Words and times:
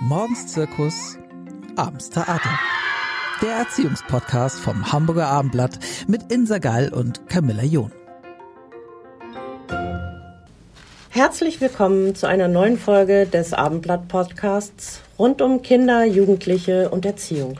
Morgens 0.00 0.46
Zirkus, 0.46 1.18
abends 1.74 2.08
Theater. 2.08 2.56
Der 3.42 3.50
Erziehungspodcast 3.56 4.60
vom 4.60 4.92
Hamburger 4.92 5.26
Abendblatt 5.26 5.80
mit 6.06 6.30
Insa 6.32 6.58
Gall 6.58 6.90
und 6.90 7.28
Camilla 7.28 7.64
John. 7.64 7.90
Herzlich 11.08 11.60
willkommen 11.60 12.14
zu 12.14 12.28
einer 12.28 12.46
neuen 12.46 12.78
Folge 12.78 13.26
des 13.26 13.52
Abendblatt-Podcasts 13.52 15.00
rund 15.18 15.42
um 15.42 15.62
Kinder, 15.62 16.04
Jugendliche 16.04 16.90
und 16.90 17.04
Erziehung. 17.04 17.58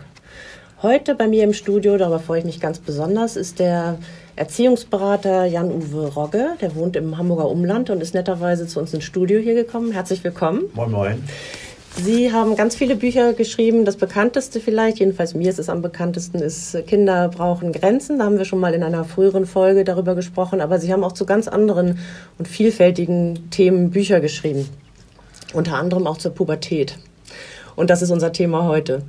Heute 0.80 1.16
bei 1.16 1.26
mir 1.26 1.42
im 1.42 1.54
Studio, 1.54 1.96
darüber 1.96 2.20
freue 2.20 2.38
ich 2.38 2.44
mich 2.44 2.60
ganz 2.60 2.78
besonders, 2.78 3.34
ist 3.34 3.58
der 3.58 3.98
Erziehungsberater 4.36 5.44
Jan-Uwe 5.44 6.06
Rogge. 6.14 6.50
Der 6.60 6.76
wohnt 6.76 6.94
im 6.94 7.18
Hamburger 7.18 7.48
Umland 7.48 7.90
und 7.90 8.00
ist 8.00 8.14
netterweise 8.14 8.68
zu 8.68 8.78
uns 8.78 8.94
ins 8.94 9.02
Studio 9.02 9.40
hier 9.40 9.54
gekommen. 9.54 9.90
Herzlich 9.90 10.22
willkommen. 10.22 10.66
Moin, 10.74 10.92
moin. 10.92 11.24
Sie 12.00 12.32
haben 12.32 12.54
ganz 12.54 12.76
viele 12.76 12.94
Bücher 12.94 13.32
geschrieben. 13.32 13.84
Das 13.84 13.96
bekannteste 13.96 14.60
vielleicht, 14.60 15.00
jedenfalls 15.00 15.34
mir 15.34 15.50
ist 15.50 15.58
es 15.58 15.68
am 15.68 15.82
bekanntesten, 15.82 16.38
ist 16.38 16.76
Kinder 16.86 17.28
brauchen 17.28 17.72
Grenzen. 17.72 18.18
Da 18.18 18.24
haben 18.24 18.38
wir 18.38 18.44
schon 18.44 18.60
mal 18.60 18.72
in 18.72 18.84
einer 18.84 19.04
früheren 19.04 19.46
Folge 19.46 19.82
darüber 19.82 20.14
gesprochen. 20.14 20.60
Aber 20.60 20.78
Sie 20.78 20.92
haben 20.92 21.02
auch 21.02 21.12
zu 21.12 21.26
ganz 21.26 21.48
anderen 21.48 21.98
und 22.38 22.46
vielfältigen 22.46 23.50
Themen 23.50 23.90
Bücher 23.90 24.20
geschrieben. 24.20 24.68
Unter 25.54 25.74
anderem 25.74 26.06
auch 26.06 26.18
zur 26.18 26.32
Pubertät. 26.32 26.96
Und 27.74 27.90
das 27.90 28.00
ist 28.00 28.12
unser 28.12 28.32
Thema 28.32 28.64
heute. 28.64 29.02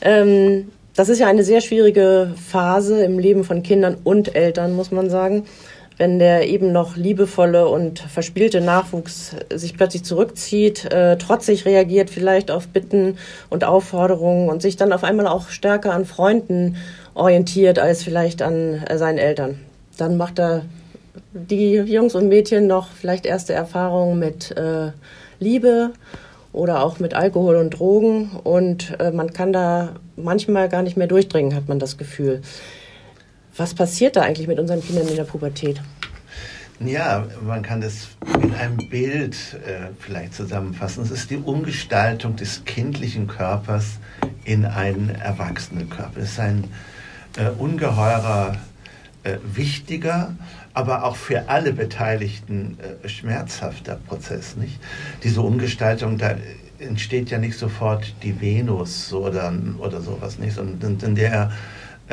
Ähm, 0.00 0.70
das 0.94 1.08
ist 1.08 1.18
ja 1.18 1.26
eine 1.26 1.42
sehr 1.42 1.60
schwierige 1.60 2.32
Phase 2.36 3.02
im 3.02 3.18
Leben 3.18 3.42
von 3.42 3.64
Kindern 3.64 3.96
und 4.04 4.36
Eltern, 4.36 4.74
muss 4.74 4.92
man 4.92 5.10
sagen 5.10 5.44
wenn 5.96 6.18
der 6.18 6.48
eben 6.48 6.72
noch 6.72 6.96
liebevolle 6.96 7.68
und 7.68 8.00
verspielte 8.00 8.60
Nachwuchs 8.60 9.36
sich 9.52 9.76
plötzlich 9.76 10.04
zurückzieht, 10.04 10.86
äh, 10.86 11.16
trotzig 11.16 11.64
reagiert 11.66 12.10
vielleicht 12.10 12.50
auf 12.50 12.68
Bitten 12.68 13.16
und 13.48 13.64
Aufforderungen 13.64 14.48
und 14.48 14.60
sich 14.60 14.76
dann 14.76 14.92
auf 14.92 15.04
einmal 15.04 15.26
auch 15.26 15.48
stärker 15.48 15.92
an 15.92 16.04
Freunden 16.04 16.76
orientiert 17.14 17.78
als 17.78 18.02
vielleicht 18.02 18.42
an 18.42 18.82
äh, 18.88 18.98
seinen 18.98 19.18
Eltern. 19.18 19.60
Dann 19.96 20.16
macht 20.16 20.40
er 20.40 20.62
die 21.32 21.74
Jungs 21.74 22.14
und 22.14 22.28
Mädchen 22.28 22.66
noch 22.66 22.88
vielleicht 22.88 23.26
erste 23.26 23.52
Erfahrungen 23.52 24.18
mit 24.18 24.56
äh, 24.56 24.90
Liebe 25.38 25.90
oder 26.52 26.82
auch 26.82 26.98
mit 26.98 27.14
Alkohol 27.14 27.56
und 27.56 27.70
Drogen 27.70 28.30
und 28.42 28.96
äh, 28.98 29.10
man 29.10 29.32
kann 29.32 29.52
da 29.52 29.96
manchmal 30.16 30.68
gar 30.68 30.82
nicht 30.82 30.96
mehr 30.96 31.06
durchdringen, 31.06 31.54
hat 31.54 31.68
man 31.68 31.78
das 31.78 31.98
Gefühl. 31.98 32.42
Was 33.56 33.72
passiert 33.72 34.16
da 34.16 34.22
eigentlich 34.22 34.48
mit 34.48 34.58
unseren 34.58 34.82
Kindern 34.82 35.06
in 35.06 35.16
der 35.16 35.24
Pubertät? 35.24 35.80
Ja, 36.80 37.24
man 37.46 37.62
kann 37.62 37.80
das 37.80 38.08
in 38.42 38.52
einem 38.52 38.78
Bild 38.90 39.36
äh, 39.64 39.90
vielleicht 40.00 40.34
zusammenfassen. 40.34 41.04
Es 41.04 41.12
ist 41.12 41.30
die 41.30 41.36
Umgestaltung 41.36 42.34
des 42.34 42.64
kindlichen 42.64 43.28
Körpers 43.28 43.98
in 44.44 44.64
einen 44.64 45.10
erwachsenen 45.10 45.88
Körper. 45.88 46.20
Es 46.20 46.32
ist 46.32 46.40
ein 46.40 46.64
äh, 47.36 47.48
ungeheurer, 47.50 48.56
äh, 49.22 49.36
wichtiger, 49.44 50.34
aber 50.74 51.04
auch 51.04 51.14
für 51.14 51.48
alle 51.48 51.72
Beteiligten 51.72 52.76
äh, 53.04 53.08
schmerzhafter 53.08 53.94
Prozess. 53.94 54.56
Nicht? 54.56 54.80
Diese 55.22 55.42
Umgestaltung, 55.42 56.18
da 56.18 56.34
entsteht 56.80 57.30
ja 57.30 57.38
nicht 57.38 57.56
sofort 57.56 58.14
die 58.24 58.40
Venus 58.40 59.12
oder, 59.12 59.52
oder 59.78 60.00
sowas, 60.00 60.40
nicht, 60.40 60.56
sondern 60.56 61.14
der 61.14 61.52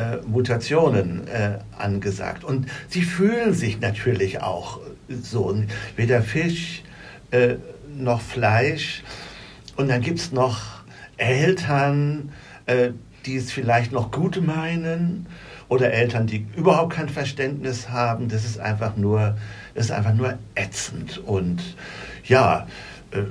äh, 0.02 0.18
Mutationen 0.28 1.28
äh, 1.28 1.60
angesagt. 1.78 2.44
Und 2.44 2.68
sie 2.90 3.02
fühlen 3.02 3.54
sich 3.54 3.80
natürlich 3.80 4.42
auch 4.42 4.80
so. 5.22 5.56
Weder 5.96 6.22
Fisch 6.22 6.84
äh, 7.32 7.56
noch 7.96 8.22
Fleisch. 8.22 9.04
Und 9.76 9.90
dann 9.90 10.02
gibt 10.02 10.20
es 10.20 10.32
noch 10.32 10.62
Eltern, 11.18 12.32
äh, 12.66 12.92
die 13.26 13.36
es 13.36 13.52
vielleicht 13.52 13.92
noch 13.92 14.12
gut 14.12 14.42
meinen 14.42 15.28
oder 15.68 15.94
Eltern, 15.94 16.28
die 16.28 16.48
überhaupt 16.56 16.94
kein 16.94 17.10
Verständnis 17.10 17.90
haben. 17.90 18.28
Das 18.28 18.44
ist 18.44 18.60
einfach 18.60 18.98
nur, 18.98 19.38
ist 19.74 19.92
einfach 19.92 20.14
nur 20.14 20.38
ätzend. 20.56 21.20
Und 21.20 21.62
ja, 22.26 22.68
äh, 23.12 23.22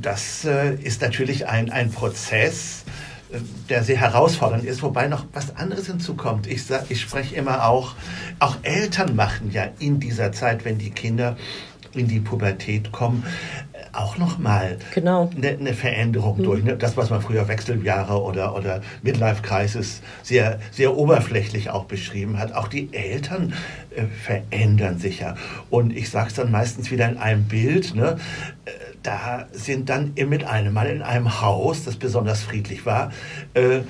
das 0.00 0.44
äh, 0.44 0.74
ist 0.74 1.02
natürlich 1.02 1.46
ein, 1.46 1.70
ein 1.70 1.90
Prozess, 1.90 2.84
der 3.68 3.82
sehr 3.82 3.96
herausfordernd 3.96 4.64
ist, 4.64 4.82
wobei 4.82 5.08
noch 5.08 5.24
was 5.32 5.56
anderes 5.56 5.86
hinzukommt. 5.86 6.46
Ich, 6.46 6.64
sag, 6.64 6.90
ich 6.90 7.00
spreche 7.00 7.34
immer 7.34 7.66
auch, 7.66 7.94
auch 8.38 8.56
Eltern 8.62 9.16
machen 9.16 9.50
ja 9.52 9.68
in 9.78 10.00
dieser 10.00 10.32
Zeit, 10.32 10.64
wenn 10.64 10.78
die 10.78 10.90
Kinder 10.90 11.36
in 11.94 12.08
die 12.08 12.20
Pubertät 12.20 12.92
kommen, 12.92 13.24
auch 13.92 14.18
nochmal 14.18 14.78
genau. 14.94 15.30
eine, 15.34 15.48
eine 15.48 15.74
Veränderung 15.74 16.38
mhm. 16.38 16.44
durch. 16.44 16.64
Ne? 16.64 16.76
Das, 16.76 16.96
was 16.96 17.10
man 17.10 17.20
früher 17.20 17.48
Wechseljahre 17.48 18.22
oder, 18.22 18.54
oder 18.54 18.82
Midlife 19.02 19.42
Crisis 19.42 20.02
sehr, 20.22 20.60
sehr 20.70 20.96
oberflächlich 20.96 21.70
auch 21.70 21.84
beschrieben 21.84 22.38
hat. 22.38 22.52
Auch 22.54 22.68
die 22.68 22.92
Eltern 22.92 23.54
äh, 23.94 24.04
verändern 24.04 24.98
sich 24.98 25.20
ja. 25.20 25.36
Und 25.70 25.96
ich 25.96 26.10
sage 26.10 26.28
es 26.28 26.34
dann 26.34 26.50
meistens 26.50 26.90
wieder 26.90 27.08
in 27.08 27.16
einem 27.16 27.44
Bild. 27.44 27.94
Ne? 27.94 28.18
Äh, 28.64 28.70
da 29.06 29.46
sind 29.52 29.88
dann 29.88 30.14
mit 30.14 30.44
einem 30.44 30.74
Mal 30.74 30.88
in 30.88 31.02
einem 31.02 31.40
Haus, 31.40 31.84
das 31.84 31.96
besonders 31.96 32.42
friedlich 32.42 32.86
war, 32.86 33.12
äh, 33.54 33.80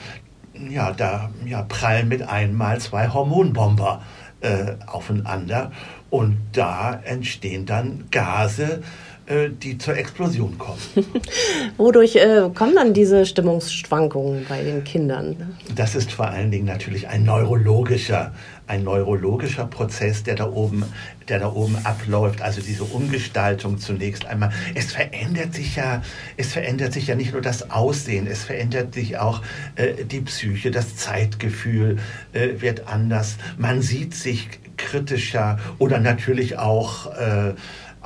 ja, 0.69 0.93
da 0.93 1.31
ja, 1.45 1.63
prallen 1.63 2.09
mit 2.09 2.23
einmal 2.23 2.81
zwei 2.81 3.09
Hormonbomber 3.09 4.03
äh, 4.41 4.75
aufeinander. 4.87 5.73
Und 6.11 6.39
da 6.53 7.01
entstehen 7.05 7.67
dann 7.67 8.05
Gase, 8.11 8.83
die 9.29 9.77
zur 9.79 9.97
Explosion 9.97 10.57
kommen. 10.57 10.79
Wodurch 11.77 12.17
äh, 12.17 12.49
kommen 12.55 12.77
dann 12.77 12.95
diese 12.95 13.27
Stimmungsschwankungen 13.27 14.47
bei 14.49 14.63
den 14.63 14.85
Kindern? 14.85 15.57
Das 15.75 15.95
ist 15.97 16.13
vor 16.13 16.29
allen 16.29 16.51
Dingen 16.51 16.67
natürlich 16.67 17.09
ein 17.09 17.25
neurologischer, 17.25 18.33
ein 18.69 18.85
neurologischer 18.85 19.67
Prozess, 19.67 20.23
der 20.23 20.37
da 20.37 20.51
oben, 20.51 20.85
der 21.29 21.41
da 21.41 21.53
oben 21.53 21.77
abläuft. 21.85 22.41
Also 22.41 22.61
diese 22.61 22.85
Umgestaltung 22.85 23.79
zunächst 23.79 24.27
einmal. 24.27 24.53
Es 24.75 24.93
verändert 24.93 25.55
sich 25.55 25.75
ja, 25.75 26.03
es 26.37 26.53
verändert 26.53 26.93
sich 26.93 27.09
ja 27.09 27.17
nicht 27.17 27.33
nur 27.33 27.43
das 27.43 27.71
Aussehen, 27.71 28.29
es 28.29 28.45
verändert 28.45 28.95
sich 28.95 29.19
auch 29.19 29.43
äh, 29.75 30.05
die 30.05 30.21
Psyche, 30.21 30.71
das 30.71 30.95
Zeitgefühl 30.97 31.99
äh, 32.33 32.61
wird 32.61 32.87
anders. 32.87 33.37
Man 33.59 33.83
sieht 33.83 34.15
sich 34.15 34.49
kritischer 34.77 35.59
oder 35.79 35.99
natürlich 35.99 36.59
auch 36.59 37.07
äh, 37.15 37.55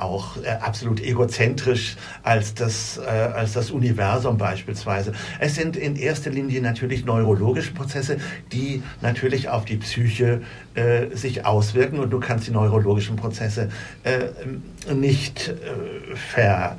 auch 0.01 0.37
äh, 0.37 0.49
absolut 0.49 1.01
egozentrisch 1.01 1.95
als 2.23 2.53
das, 2.53 2.97
äh, 2.97 3.09
als 3.09 3.53
das 3.53 3.71
Universum 3.71 4.37
beispielsweise. 4.37 5.13
Es 5.39 5.55
sind 5.55 5.75
in 5.75 5.95
erster 5.95 6.29
Linie 6.29 6.61
natürlich 6.61 7.05
neurologische 7.05 7.73
Prozesse, 7.73 8.17
die 8.51 8.83
natürlich 9.01 9.49
auf 9.49 9.65
die 9.65 9.77
Psyche 9.77 10.41
äh, 10.75 11.15
sich 11.15 11.45
auswirken 11.45 11.99
und 11.99 12.11
du 12.11 12.19
kannst 12.19 12.47
die 12.47 12.51
neurologischen 12.51 13.15
Prozesse 13.15 13.69
äh, 14.03 14.93
nicht 14.93 15.49
äh, 15.49 16.15
ver 16.15 16.77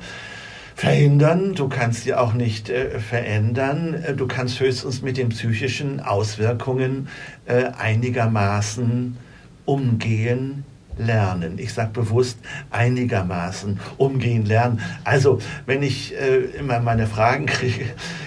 verhindern, 0.75 1.53
du 1.53 1.69
kannst 1.69 2.03
sie 2.03 2.13
auch 2.13 2.33
nicht 2.33 2.69
äh, 2.69 2.99
verändern, 2.99 3.93
äh, 3.93 4.13
du 4.13 4.27
kannst 4.27 4.59
höchstens 4.59 5.01
mit 5.01 5.17
den 5.17 5.29
psychischen 5.29 5.99
Auswirkungen 5.99 7.07
äh, 7.45 7.65
einigermaßen 7.77 9.17
umgehen, 9.65 10.65
lernen. 10.97 11.57
Ich 11.57 11.73
sage 11.73 11.91
bewusst 11.91 12.39
einigermaßen 12.71 13.79
umgehen 13.97 14.45
lernen. 14.45 14.79
Also 15.03 15.39
wenn 15.65 15.83
ich 15.83 16.13
äh, 16.15 16.37
immer 16.57 16.79
meine 16.79 17.07
Fragen 17.07 17.45
kriege, 17.45 17.85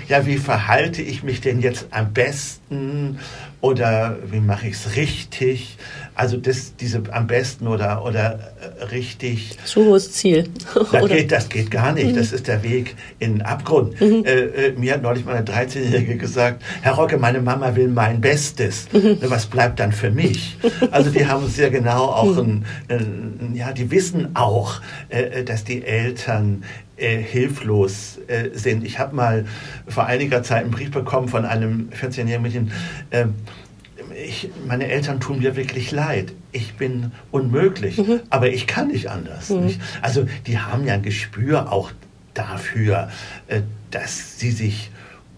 ja, 0.09 0.27
wie 0.27 0.39
verhalte 0.39 1.03
ich 1.03 1.23
mich 1.23 1.41
denn 1.41 1.61
jetzt 1.61 1.89
am 1.91 2.13
besten 2.13 3.19
oder 3.61 4.17
wie 4.31 4.41
mache 4.41 4.69
ich 4.69 4.75
es 4.75 4.97
richtig? 4.97 5.79
Also 6.17 6.39
das, 6.39 6.75
diese 6.77 7.03
am 7.11 7.27
besten 7.27 7.69
oder, 7.69 8.03
oder 8.03 8.39
äh, 8.81 8.85
richtig. 8.85 9.59
So 9.65 9.85
hohes 9.85 10.13
Ziel. 10.13 10.49
Das 10.91 11.09
geht, 11.09 11.31
das 11.31 11.49
geht 11.51 11.71
gar 11.71 11.93
nicht. 11.93 12.13
Mhm. 12.13 12.17
Das 12.17 12.33
ist 12.33 12.49
der 12.49 12.63
Weg 12.63 12.97
in 13.19 13.35
den 13.35 13.43
Abgrund. 13.43 14.01
Mhm. 14.01 14.25
Äh, 14.25 14.31
äh, 14.31 14.73
mir 14.73 14.95
hat 14.95 15.03
neulich 15.03 15.27
meine 15.27 15.45
13-Jährige 15.45 16.17
gesagt, 16.17 16.63
Herr 16.81 16.95
Rocke, 16.95 17.19
meine 17.19 17.43
Mama 17.43 17.77
will 17.77 17.89
mein 17.89 18.23
Bestes. 18.23 18.89
Mhm. 18.93 19.19
Was 19.21 19.45
bleibt 19.45 19.79
dann 19.79 19.93
für 19.93 20.11
mich? 20.11 20.57
Also 20.91 21.11
die 21.11 21.27
haben 21.27 21.49
sehr 21.49 21.71
genau 21.71 22.07
auch 22.07 22.37
mhm. 22.37 22.65
ein, 22.89 23.39
ein, 23.41 23.53
ja, 23.55 23.73
die 23.73 23.91
wissen 23.91 24.35
auch, 24.35 24.81
äh, 25.09 25.43
dass 25.43 25.65
die 25.65 25.85
Eltern 25.85 26.63
äh, 26.97 27.19
hilflos 27.19 28.19
äh, 28.27 28.51
sind. 28.55 28.85
Ich 28.85 28.99
habe 28.99 29.15
mal 29.15 29.45
vor 29.87 30.07
einiger 30.07 30.43
Zeit 30.43 30.63
einen 30.63 30.71
Brief 30.71 30.91
bekommen 30.91 31.29
von 31.29 31.45
einem 31.45 31.91
14-jährigen 31.91 32.43
Mädchen. 32.43 32.73
Äh, 33.11 33.27
ich, 34.25 34.51
meine 34.67 34.89
Eltern 34.89 35.21
tun 35.21 35.41
mir 35.41 35.57
wirklich 35.57 35.91
leid. 35.91 36.33
Ich 36.53 36.75
bin 36.75 37.13
unmöglich, 37.31 37.99
mhm. 37.99 38.21
aber 38.31 38.49
ich 38.49 38.67
kann 38.67 38.89
nicht 38.89 39.11
anders. 39.11 39.51
Mhm. 39.51 39.67
Nicht? 39.67 39.81
Also 40.03 40.27
die 40.47 40.59
haben 40.59 40.87
ja 40.87 40.95
ein 40.95 41.03
Gespür 41.03 41.73
auch 41.73 41.91
dafür, 42.35 43.11
äh, 43.49 43.63
dass 43.91 44.39
sie 44.39 44.51
sich 44.51 44.91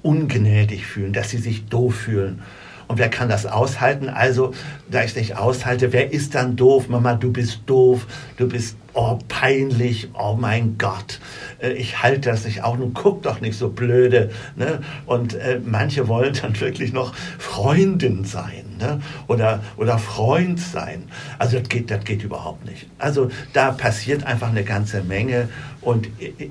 ungnädig 0.03 0.87
fühlen, 0.87 1.13
dass 1.13 1.31
sie 1.31 1.39
sich 1.39 1.67
doof 1.67 1.95
fühlen. 1.95 2.43
Und 2.87 2.99
wer 2.99 3.11
kann 3.11 3.29
das 3.29 3.45
aushalten? 3.45 4.09
Also, 4.09 4.55
da 4.91 5.01
ich 5.01 5.11
es 5.11 5.17
nicht 5.17 5.37
aushalte, 5.37 5.93
wer 5.93 6.11
ist 6.11 6.35
dann 6.35 6.57
doof? 6.57 6.89
Mama, 6.89 7.15
du 7.15 7.31
bist 7.31 7.61
doof, 7.67 8.07
du 8.39 8.49
bist 8.49 8.77
oh 8.95 9.19
peinlich, 9.29 10.09
oh 10.15 10.37
mein 10.41 10.79
Gott, 10.79 11.21
äh, 11.61 11.73
ich 11.73 12.03
halte 12.03 12.31
das 12.31 12.47
nicht 12.47 12.65
auch, 12.65 12.79
nun 12.79 12.95
guck 12.95 13.23
doch 13.23 13.43
nicht 13.43 13.59
so 13.59 13.69
blöde. 13.69 14.31
Ne? 14.57 14.81
Und 15.05 15.35
äh, 15.35 15.61
manche 15.63 16.09
wollen 16.09 16.35
dann 16.41 16.59
wirklich 16.61 16.93
noch 16.93 17.15
Freundin 17.39 18.25
sein 18.25 18.68
ne? 18.79 19.01
oder, 19.27 19.63
oder 19.77 19.99
Freund 19.99 20.59
sein. 20.61 21.05
Also 21.39 21.59
das 21.59 21.69
geht, 21.69 21.91
das 21.91 22.05
geht 22.05 22.23
überhaupt 22.23 22.65
nicht. 22.65 22.87
Also 22.99 23.31
da 23.53 23.73
passiert 23.73 24.25
einfach 24.25 24.49
eine 24.49 24.65
ganze 24.65 25.03
Menge 25.03 25.49
und 25.81 26.09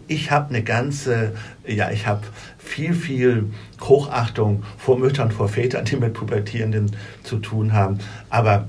ich 0.07 0.31
habe 0.31 0.49
eine 0.49 0.63
ganze, 0.63 1.33
ja, 1.65 1.91
ich 1.91 2.07
habe 2.07 2.21
viel, 2.57 2.93
viel 2.93 3.51
Hochachtung 3.81 4.63
vor 4.77 4.97
Müttern, 4.97 5.31
vor 5.31 5.49
Vätern, 5.49 5.85
die 5.85 5.95
mit 5.95 6.13
Pubertierenden 6.13 6.95
zu 7.23 7.37
tun 7.37 7.73
haben. 7.73 7.99
Aber 8.29 8.67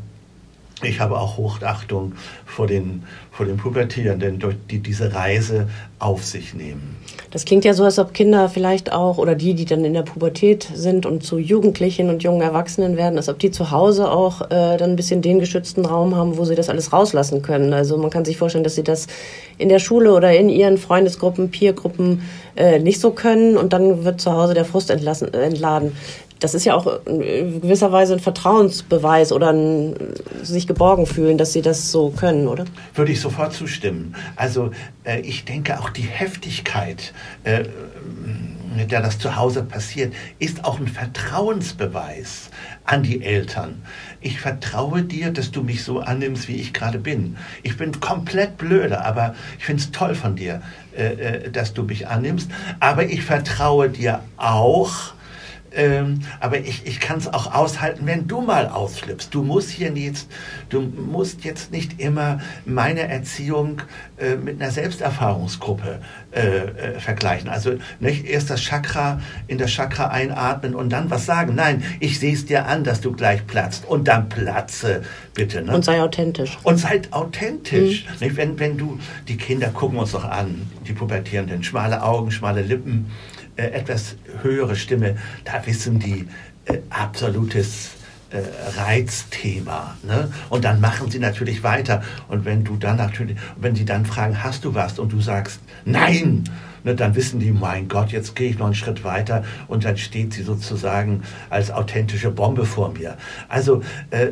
ich 0.82 1.00
habe 1.00 1.18
auch 1.18 1.36
Hochachtung 1.36 2.12
vor 2.46 2.66
den, 2.66 3.02
vor 3.32 3.46
den 3.46 3.56
Pubertierenden, 3.56 4.42
die 4.70 4.78
diese 4.78 5.12
Reise 5.12 5.68
auf 5.98 6.24
sich 6.24 6.54
nehmen. 6.54 6.96
Das 7.30 7.44
klingt 7.44 7.66
ja 7.66 7.74
so, 7.74 7.84
als 7.84 7.98
ob 7.98 8.14
Kinder 8.14 8.48
vielleicht 8.48 8.90
auch 8.90 9.18
oder 9.18 9.34
die, 9.34 9.52
die 9.52 9.66
dann 9.66 9.84
in 9.84 9.92
der 9.92 10.02
Pubertät 10.02 10.66
sind 10.74 11.04
und 11.04 11.22
zu 11.22 11.38
Jugendlichen 11.38 12.08
und 12.08 12.22
jungen 12.22 12.40
Erwachsenen 12.40 12.96
werden, 12.96 13.18
als 13.18 13.28
ob 13.28 13.38
die 13.38 13.50
zu 13.50 13.70
Hause 13.70 14.10
auch 14.10 14.40
äh, 14.50 14.78
dann 14.78 14.90
ein 14.90 14.96
bisschen 14.96 15.20
den 15.20 15.38
geschützten 15.38 15.84
Raum 15.84 16.16
haben, 16.16 16.38
wo 16.38 16.46
sie 16.46 16.54
das 16.54 16.70
alles 16.70 16.92
rauslassen 16.92 17.42
können. 17.42 17.74
Also 17.74 17.98
man 17.98 18.08
kann 18.08 18.24
sich 18.24 18.38
vorstellen, 18.38 18.64
dass 18.64 18.76
sie 18.76 18.82
das 18.82 19.08
in 19.58 19.68
der 19.68 19.78
Schule 19.78 20.14
oder 20.14 20.34
in 20.34 20.48
ihren 20.48 20.78
Freundesgruppen, 20.78 21.50
Peergruppen 21.50 22.22
äh, 22.56 22.78
nicht 22.78 22.98
so 23.00 23.10
können 23.10 23.58
und 23.58 23.74
dann 23.74 24.04
wird 24.04 24.22
zu 24.22 24.32
Hause 24.32 24.54
der 24.54 24.64
Frust 24.64 24.88
entlassen, 24.88 25.32
entladen 25.34 25.92
das 26.40 26.54
ist 26.54 26.64
ja 26.64 26.74
auch 26.74 27.04
in 27.06 27.60
gewisser 27.60 27.92
Weise 27.92 28.14
ein 28.14 28.20
Vertrauensbeweis 28.20 29.32
oder 29.32 29.52
ein 29.52 29.94
sich 30.42 30.66
geborgen 30.66 31.06
fühlen, 31.06 31.38
dass 31.38 31.52
sie 31.52 31.62
das 31.62 31.90
so 31.90 32.10
können, 32.10 32.48
oder? 32.48 32.64
Würde 32.94 33.12
ich 33.12 33.20
sofort 33.20 33.52
zustimmen. 33.52 34.14
Also 34.36 34.70
äh, 35.04 35.20
ich 35.20 35.44
denke 35.44 35.80
auch 35.80 35.90
die 35.90 36.02
Heftigkeit, 36.02 37.12
äh, 37.44 37.64
mit 38.76 38.92
der 38.92 39.02
das 39.02 39.18
zu 39.18 39.36
Hause 39.36 39.62
passiert, 39.62 40.14
ist 40.38 40.64
auch 40.64 40.78
ein 40.78 40.86
Vertrauensbeweis 40.86 42.50
an 42.84 43.02
die 43.02 43.22
Eltern. 43.22 43.82
Ich 44.20 44.40
vertraue 44.40 45.02
dir, 45.02 45.32
dass 45.32 45.50
du 45.50 45.62
mich 45.62 45.82
so 45.84 46.00
annimmst, 46.00 46.48
wie 46.48 46.56
ich 46.56 46.72
gerade 46.72 46.98
bin. 46.98 47.36
Ich 47.62 47.76
bin 47.76 47.98
komplett 48.00 48.56
blöde, 48.56 49.04
aber 49.04 49.34
ich 49.58 49.64
finde 49.64 49.82
es 49.82 49.90
toll 49.90 50.14
von 50.14 50.36
dir, 50.36 50.62
äh, 50.96 51.06
äh, 51.06 51.50
dass 51.50 51.74
du 51.74 51.82
mich 51.82 52.06
annimmst. 52.06 52.50
Aber 52.80 53.04
ich 53.04 53.22
vertraue 53.22 53.90
dir 53.90 54.22
auch, 54.36 55.12
ähm, 55.72 56.20
aber 56.40 56.58
ich, 56.58 56.86
ich 56.86 57.00
kann 57.00 57.18
es 57.18 57.32
auch 57.32 57.54
aushalten, 57.54 58.06
wenn 58.06 58.26
du 58.26 58.40
mal 58.40 58.68
ausflippst. 58.68 59.34
Du 59.34 59.42
musst 59.42 59.70
hier 59.70 59.92
jetzt, 59.96 60.28
du 60.68 60.80
musst 60.80 61.44
jetzt 61.44 61.72
nicht 61.72 62.00
immer 62.00 62.40
meine 62.64 63.08
Erziehung 63.08 63.82
äh, 64.18 64.36
mit 64.36 64.60
einer 64.60 64.70
Selbsterfahrungsgruppe 64.70 66.00
äh, 66.32 66.40
äh, 66.40 67.00
vergleichen. 67.00 67.48
Also 67.48 67.74
nicht 68.00 68.24
erst 68.26 68.50
das 68.50 68.60
Chakra 68.60 69.20
in 69.46 69.58
das 69.58 69.70
Chakra 69.70 70.08
einatmen 70.08 70.74
und 70.74 70.90
dann 70.90 71.10
was 71.10 71.26
sagen. 71.26 71.54
Nein, 71.54 71.82
ich 72.00 72.18
sehe 72.18 72.34
es 72.34 72.46
dir 72.46 72.66
an, 72.66 72.84
dass 72.84 73.00
du 73.00 73.12
gleich 73.12 73.46
platzt 73.46 73.84
und 73.86 74.08
dann 74.08 74.28
platze, 74.28 75.02
bitte. 75.34 75.62
Ne? 75.62 75.74
Und 75.74 75.84
sei 75.84 76.02
authentisch. 76.02 76.58
Und 76.62 76.78
sei 76.78 77.02
authentisch. 77.10 78.06
Mhm. 78.06 78.26
Nicht, 78.26 78.36
wenn, 78.36 78.58
wenn 78.58 78.78
du, 78.78 78.98
die 79.26 79.36
Kinder 79.36 79.68
gucken 79.68 79.98
uns 79.98 80.12
doch 80.12 80.24
an, 80.24 80.70
die 80.86 80.92
Pubertierenden, 80.92 81.62
schmale 81.62 82.02
Augen, 82.02 82.30
schmale 82.30 82.62
Lippen 82.62 83.10
äh, 83.58 83.72
etwas 83.72 84.14
höhere 84.42 84.76
Stimme, 84.76 85.16
da 85.44 85.66
wissen 85.66 85.98
die 85.98 86.28
äh, 86.64 86.78
absolutes 86.90 87.90
äh, 88.30 88.40
Reizthema. 88.78 89.96
Ne? 90.04 90.30
Und 90.48 90.64
dann 90.64 90.80
machen 90.80 91.10
sie 91.10 91.18
natürlich 91.18 91.64
weiter. 91.64 92.02
Und 92.28 92.44
wenn 92.44 92.62
du 92.62 92.76
dann 92.76 92.96
natürlich, 92.96 93.36
wenn 93.56 93.74
sie 93.74 93.84
dann 93.84 94.06
fragen, 94.06 94.44
hast 94.44 94.64
du 94.64 94.74
was? 94.74 94.98
Und 95.00 95.12
du 95.12 95.20
sagst, 95.20 95.60
nein, 95.84 96.44
ne, 96.84 96.94
dann 96.94 97.16
wissen 97.16 97.40
die, 97.40 97.50
mein 97.50 97.88
Gott, 97.88 98.12
jetzt 98.12 98.36
gehe 98.36 98.50
ich 98.50 98.58
noch 98.58 98.66
einen 98.66 98.74
Schritt 98.76 99.02
weiter 99.02 99.44
und 99.66 99.84
dann 99.84 99.96
steht 99.96 100.34
sie 100.34 100.42
sozusagen 100.42 101.24
als 101.50 101.72
authentische 101.72 102.30
Bombe 102.30 102.64
vor 102.64 102.92
mir. 102.92 103.16
Also 103.48 103.82
äh, 104.10 104.28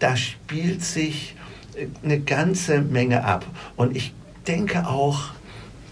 da 0.00 0.16
spielt 0.16 0.82
sich 0.82 1.34
äh, 1.76 1.86
eine 2.04 2.20
ganze 2.20 2.82
Menge 2.82 3.24
ab. 3.24 3.46
Und 3.76 3.96
ich 3.96 4.12
denke 4.46 4.86
auch, 4.86 5.30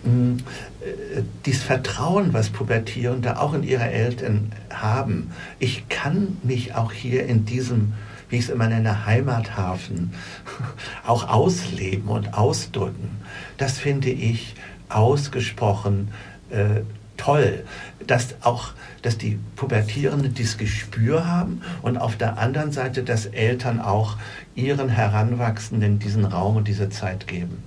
mh, 0.08 0.42
äh, 0.80 1.22
dieses 1.46 1.62
Vertrauen, 1.62 2.32
was 2.32 2.50
Pubertierende 2.50 3.40
auch 3.40 3.54
in 3.54 3.62
ihre 3.62 3.90
Eltern 3.90 4.52
haben. 4.70 5.30
Ich 5.58 5.88
kann 5.88 6.38
mich 6.42 6.74
auch 6.74 6.92
hier 6.92 7.26
in 7.26 7.44
diesem, 7.44 7.94
wie 8.28 8.36
ich 8.36 8.44
es 8.44 8.50
immer 8.50 8.68
nenne, 8.68 9.06
Heimathafen 9.06 10.12
auch 11.06 11.28
ausleben 11.28 12.08
und 12.08 12.34
ausdrücken. 12.34 13.10
Das 13.56 13.78
finde 13.78 14.10
ich 14.10 14.54
ausgesprochen 14.88 16.08
äh, 16.50 16.82
toll, 17.16 17.64
dass 18.06 18.36
auch, 18.42 18.70
dass 19.02 19.18
die 19.18 19.38
Pubertierenden 19.56 20.32
dieses 20.32 20.56
Gespür 20.56 21.26
haben 21.26 21.60
und 21.82 21.98
auf 21.98 22.16
der 22.16 22.38
anderen 22.38 22.72
Seite, 22.72 23.02
dass 23.02 23.26
Eltern 23.26 23.80
auch 23.80 24.16
ihren 24.54 24.88
Heranwachsenden 24.88 25.98
diesen 25.98 26.24
Raum 26.24 26.56
und 26.56 26.68
diese 26.68 26.88
Zeit 26.88 27.26
geben. 27.26 27.62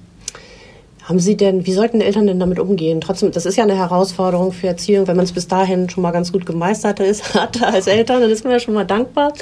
Haben 1.12 1.20
Sie 1.20 1.36
denn, 1.36 1.66
wie 1.66 1.74
sollten 1.74 2.00
Eltern 2.00 2.26
denn 2.26 2.40
damit 2.40 2.58
umgehen? 2.58 3.02
Trotzdem, 3.02 3.34
das 3.34 3.46
ist 3.46 3.58
ja 3.58 3.66
eine 3.66 3.76
Herausforderung 3.76 4.54
für 4.54 4.68
Erziehung, 4.68 5.08
wenn 5.08 5.18
man 5.18 5.26
es 5.26 5.34
bis 5.34 5.46
dahin 5.46 5.90
schon 5.90 6.04
mal 6.04 6.12
ganz 6.12 6.32
gut 6.32 6.46
gemeistert 6.46 7.02
ist, 7.02 7.34
hat 7.34 7.62
als 7.62 7.88
Eltern, 7.88 8.22
dann 8.22 8.32
ist 8.32 8.46
man 8.46 8.54
ja 8.54 8.62
schon 8.62 8.74
mal 8.74 8.86
dankbar. 8.86 9.34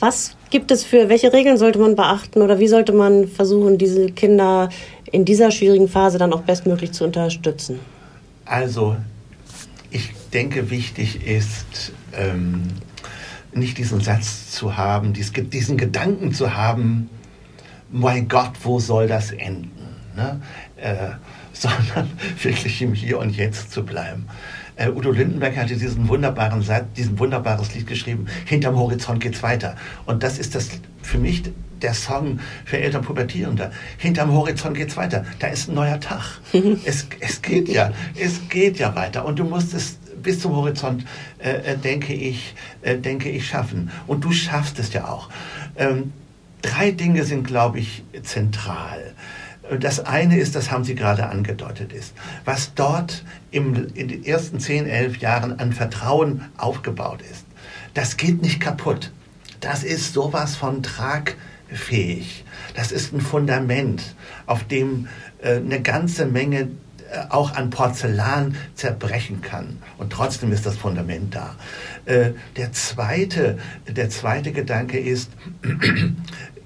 Was 0.00 0.36
gibt 0.50 0.70
es 0.70 0.84
für, 0.84 1.08
welche 1.08 1.32
Regeln 1.32 1.56
sollte 1.56 1.78
man 1.78 1.96
beachten 1.96 2.42
oder 2.42 2.58
wie 2.58 2.68
sollte 2.68 2.92
man 2.92 3.26
versuchen, 3.26 3.78
diese 3.78 4.10
Kinder 4.10 4.68
in 5.10 5.24
dieser 5.24 5.50
schwierigen 5.50 5.88
Phase 5.88 6.18
dann 6.18 6.30
auch 6.34 6.42
bestmöglich 6.42 6.92
zu 6.92 7.04
unterstützen? 7.04 7.80
Also, 8.44 8.96
ich 9.90 10.10
denke, 10.34 10.68
wichtig 10.68 11.26
ist, 11.26 11.92
ähm, 12.14 12.64
nicht 13.54 13.78
diesen 13.78 14.02
Satz 14.02 14.50
zu 14.50 14.76
haben, 14.76 15.14
diesen 15.14 15.78
Gedanken 15.78 16.34
zu 16.34 16.54
haben, 16.54 17.08
mein 17.90 18.28
Gott, 18.28 18.52
wo 18.62 18.78
soll 18.78 19.06
das 19.06 19.30
enden? 19.30 19.79
Ne? 20.20 20.40
Äh, 20.76 21.10
sondern 21.52 22.10
wirklich 22.40 22.80
im 22.80 22.94
Hier 22.94 23.18
und 23.18 23.30
Jetzt 23.30 23.72
zu 23.72 23.84
bleiben. 23.84 24.26
Äh, 24.76 24.88
Udo 24.88 25.10
Lindenberg 25.10 25.56
hatte 25.56 25.76
diesen 25.76 26.08
wunderbaren 26.08 26.62
Satz, 26.62 26.84
diesen 26.96 27.18
wunderbares 27.18 27.74
Lied 27.74 27.86
geschrieben, 27.86 28.26
Hinterm 28.46 28.76
Horizont 28.76 29.20
geht's 29.20 29.42
weiter. 29.42 29.76
Und 30.06 30.22
das 30.22 30.38
ist 30.38 30.54
das 30.54 30.70
für 31.02 31.18
mich 31.18 31.42
der 31.82 31.94
Song 31.94 32.40
für 32.64 32.78
Eltern 32.78 33.02
Pubertierende. 33.02 33.72
Hinterm 33.98 34.32
Horizont 34.32 34.76
geht's 34.76 34.96
weiter. 34.96 35.24
Da 35.38 35.48
ist 35.48 35.68
ein 35.68 35.74
neuer 35.74 35.98
Tag. 36.00 36.40
es, 36.84 37.06
es 37.20 37.42
geht 37.42 37.68
ja, 37.68 37.92
es 38.18 38.48
geht 38.48 38.78
ja 38.78 38.94
weiter. 38.94 39.24
Und 39.24 39.38
du 39.38 39.44
musst 39.44 39.74
es 39.74 39.98
bis 40.22 40.40
zum 40.40 40.54
Horizont, 40.54 41.04
äh, 41.38 41.72
äh, 41.72 41.76
denke 41.76 42.12
ich, 42.12 42.54
äh, 42.82 42.96
denke 42.96 43.30
ich, 43.30 43.46
schaffen. 43.46 43.90
Und 44.06 44.24
du 44.24 44.32
schaffst 44.32 44.78
es 44.78 44.92
ja 44.92 45.08
auch. 45.08 45.30
Ähm, 45.76 46.12
drei 46.62 46.90
Dinge 46.90 47.24
sind, 47.24 47.46
glaube 47.46 47.80
ich, 47.80 48.02
zentral. 48.22 49.14
Das 49.78 50.00
eine 50.00 50.38
ist, 50.38 50.56
das 50.56 50.70
haben 50.70 50.84
Sie 50.84 50.94
gerade 50.94 51.28
angedeutet, 51.28 51.92
ist, 51.92 52.12
was 52.44 52.74
dort 52.74 53.24
im, 53.50 53.86
in 53.94 54.08
den 54.08 54.24
ersten 54.24 54.58
10, 54.58 54.86
11 54.86 55.18
Jahren 55.18 55.60
an 55.60 55.72
Vertrauen 55.72 56.46
aufgebaut 56.56 57.22
ist, 57.22 57.44
das 57.94 58.16
geht 58.16 58.42
nicht 58.42 58.60
kaputt. 58.60 59.12
Das 59.60 59.84
ist 59.84 60.14
sowas 60.14 60.56
von 60.56 60.82
tragfähig. 60.82 62.44
Das 62.74 62.92
ist 62.92 63.12
ein 63.12 63.20
Fundament, 63.20 64.16
auf 64.46 64.64
dem 64.64 65.08
äh, 65.42 65.56
eine 65.56 65.80
ganze 65.82 66.26
Menge 66.26 66.68
äh, 67.10 67.24
auch 67.28 67.54
an 67.54 67.70
Porzellan 67.70 68.56
zerbrechen 68.74 69.42
kann. 69.42 69.78
Und 69.98 70.12
trotzdem 70.12 70.52
ist 70.52 70.66
das 70.66 70.76
Fundament 70.76 71.34
da. 71.34 71.56
Äh, 72.06 72.32
der, 72.56 72.72
zweite, 72.72 73.58
der 73.86 74.08
zweite 74.10 74.52
Gedanke 74.52 74.98
ist, 74.98 75.30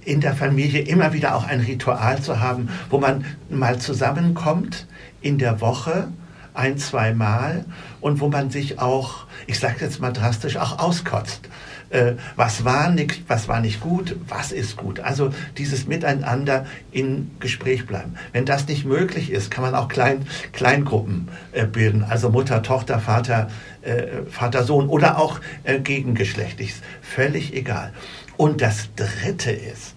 in 0.04 0.20
der 0.20 0.34
Familie 0.34 0.82
immer 0.82 1.12
wieder 1.12 1.34
auch 1.34 1.46
ein 1.46 1.60
Ritual 1.60 2.20
zu 2.20 2.40
haben, 2.40 2.68
wo 2.90 2.98
man 2.98 3.24
mal 3.50 3.78
zusammenkommt 3.78 4.86
in 5.20 5.38
der 5.38 5.60
Woche 5.60 6.08
ein, 6.54 6.78
zwei 6.78 7.12
Mal 7.12 7.64
und 8.00 8.20
wo 8.20 8.28
man 8.28 8.50
sich 8.50 8.78
auch, 8.78 9.26
ich 9.46 9.58
sage 9.58 9.76
jetzt 9.80 10.00
mal 10.00 10.12
drastisch, 10.12 10.56
auch 10.56 10.78
auskotzt. 10.78 11.48
Äh, 11.90 12.14
was 12.36 12.64
war 12.64 12.90
nicht, 12.90 13.24
was 13.28 13.48
war 13.48 13.60
nicht 13.60 13.80
gut, 13.80 14.16
was 14.28 14.52
ist 14.52 14.76
gut. 14.76 15.00
Also 15.00 15.32
dieses 15.58 15.86
Miteinander 15.86 16.66
in 16.92 17.30
Gespräch 17.40 17.86
bleiben. 17.86 18.14
Wenn 18.32 18.46
das 18.46 18.66
nicht 18.66 18.84
möglich 18.84 19.30
ist, 19.30 19.50
kann 19.50 19.62
man 19.62 19.74
auch 19.74 19.88
Klein, 19.88 20.26
Kleingruppen 20.52 21.28
äh, 21.52 21.66
bilden, 21.66 22.04
also 22.04 22.30
Mutter, 22.30 22.62
Tochter, 22.62 23.00
Vater, 23.00 23.48
äh, 23.82 24.22
Vater, 24.30 24.64
Sohn 24.64 24.88
oder 24.88 25.18
auch 25.18 25.40
äh, 25.64 25.78
gegengeschlechtlich. 25.78 26.74
Völlig 27.02 27.54
egal. 27.54 27.92
Und 28.36 28.60
das 28.60 28.88
Dritte 28.96 29.52
ist, 29.52 29.93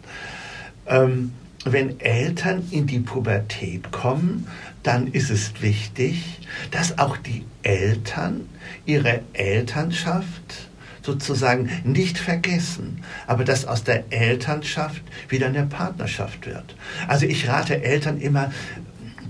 ähm, 0.88 1.34
wenn 1.66 2.00
Eltern 2.00 2.64
in 2.72 2.88
die 2.88 3.00
Pubertät 3.00 3.92
kommen, 3.92 4.48
dann 4.84 5.08
ist 5.08 5.30
es 5.30 5.62
wichtig, 5.62 6.40
dass 6.72 6.98
auch 6.98 7.18
die 7.18 7.44
Eltern 7.64 8.48
ihre 8.86 9.22
Elternschaft 9.34 10.70
sozusagen 11.02 11.70
nicht 11.84 12.18
vergessen, 12.18 13.02
aber 13.28 13.44
dass 13.44 13.66
aus 13.66 13.84
der 13.84 14.12
Elternschaft 14.12 15.02
wieder 15.30 15.48
eine 15.48 15.66
Partnerschaft 15.66 16.46
wird. 16.46 16.76
Also 17.08 17.26
ich 17.26 17.48
rate 17.48 17.82
Eltern 17.82 18.20
immer, 18.20 18.52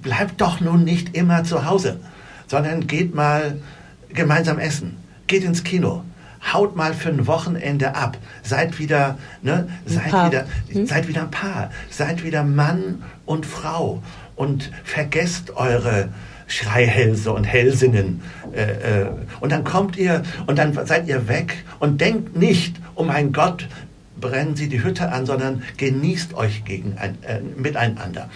bleibt 0.02 0.42
doch 0.42 0.60
nun 0.60 0.84
nicht 0.84 1.16
immer 1.16 1.44
zu 1.44 1.66
Hause, 1.66 2.00
sondern 2.48 2.88
geht 2.88 3.14
mal 3.14 3.60
gemeinsam 4.10 4.58
essen, 4.58 4.98
geht 5.28 5.44
ins 5.44 5.64
Kino, 5.64 6.04
haut 6.53 6.75
mal 6.75 6.94
für 6.94 7.10
ein 7.10 7.27
Wochenende 7.27 7.96
ab, 7.96 8.17
seid 8.44 8.79
wieder, 8.79 9.17
ne, 9.41 9.67
seid 9.86 10.08
wieder, 10.08 10.46
hm? 10.70 10.86
seid 10.86 11.08
wieder 11.08 11.22
ein 11.22 11.32
Paar, 11.32 11.72
seid 11.89 12.24
wieder 12.24 12.44
Mann 12.44 13.03
und 13.25 13.46
Frau 13.46 14.01
und 14.36 14.72
vergesst 14.84 15.56
eure 15.56 16.10
Schreihälse 16.48 17.34
und 17.34 17.44
Hälsinnen. 17.44 18.22
Äh, 18.53 19.01
äh, 19.01 19.08
und 19.41 19.51
dann 19.51 19.63
kommt 19.63 19.98
ihr 19.98 20.24
und 20.46 20.58
dann 20.58 20.74
seid 20.86 21.08
ihr 21.08 21.27
weg 21.27 21.63
und 21.79 22.00
denkt 22.00 22.38
nicht, 22.38 22.77
oh 22.96 23.03
mein 23.03 23.34
Gott, 23.34 23.67
brennen 24.20 24.56
Sie 24.56 24.70
die 24.70 24.84
Hütte 24.84 25.12
an, 25.12 25.26
sondern 25.26 25.64
genießt 25.78 26.34
euch 26.34 26.66
gegen 26.66 26.98
ein, 26.98 27.18
äh, 27.24 27.40
miteinander. 27.42 28.30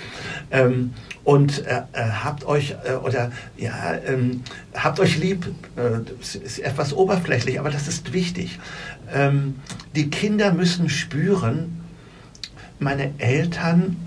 Ähm, 0.52 0.94
und 1.24 1.66
äh, 1.66 1.84
äh 1.94 2.04
habt 2.24 2.46
euch 2.46 2.76
äh, 2.86 2.94
oder 2.94 3.32
ja 3.58 3.94
ähm, 4.06 4.44
habt 4.74 5.00
euch 5.00 5.18
lieb. 5.18 5.48
Äh, 5.76 6.12
ist 6.22 6.60
etwas 6.60 6.94
oberflächlich, 6.94 7.60
aber 7.60 7.70
das 7.70 7.88
ist 7.88 8.14
wichtig. 8.14 8.60
Ähm, 9.14 9.56
die 9.96 10.10
Kinder 10.10 10.54
müssen 10.54 10.90
spüren, 10.90 11.82
meine 12.80 13.12
Eltern, 13.20 13.98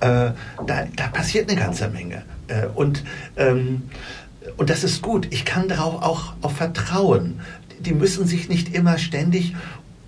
äh, 0.00 0.30
da, 0.66 0.86
da 0.96 1.08
passiert 1.12 1.50
eine 1.50 1.58
ganze 1.58 1.88
Menge. 1.88 2.22
Und 2.74 3.02
ähm, 3.36 3.84
und 4.56 4.70
das 4.70 4.84
ist 4.84 5.02
gut. 5.02 5.28
Ich 5.30 5.44
kann 5.44 5.68
darauf 5.68 6.02
auch, 6.02 6.34
auch 6.42 6.50
vertrauen. 6.50 7.40
Die 7.80 7.92
müssen 7.92 8.26
sich 8.26 8.48
nicht 8.48 8.74
immer 8.74 8.98
ständig 8.98 9.54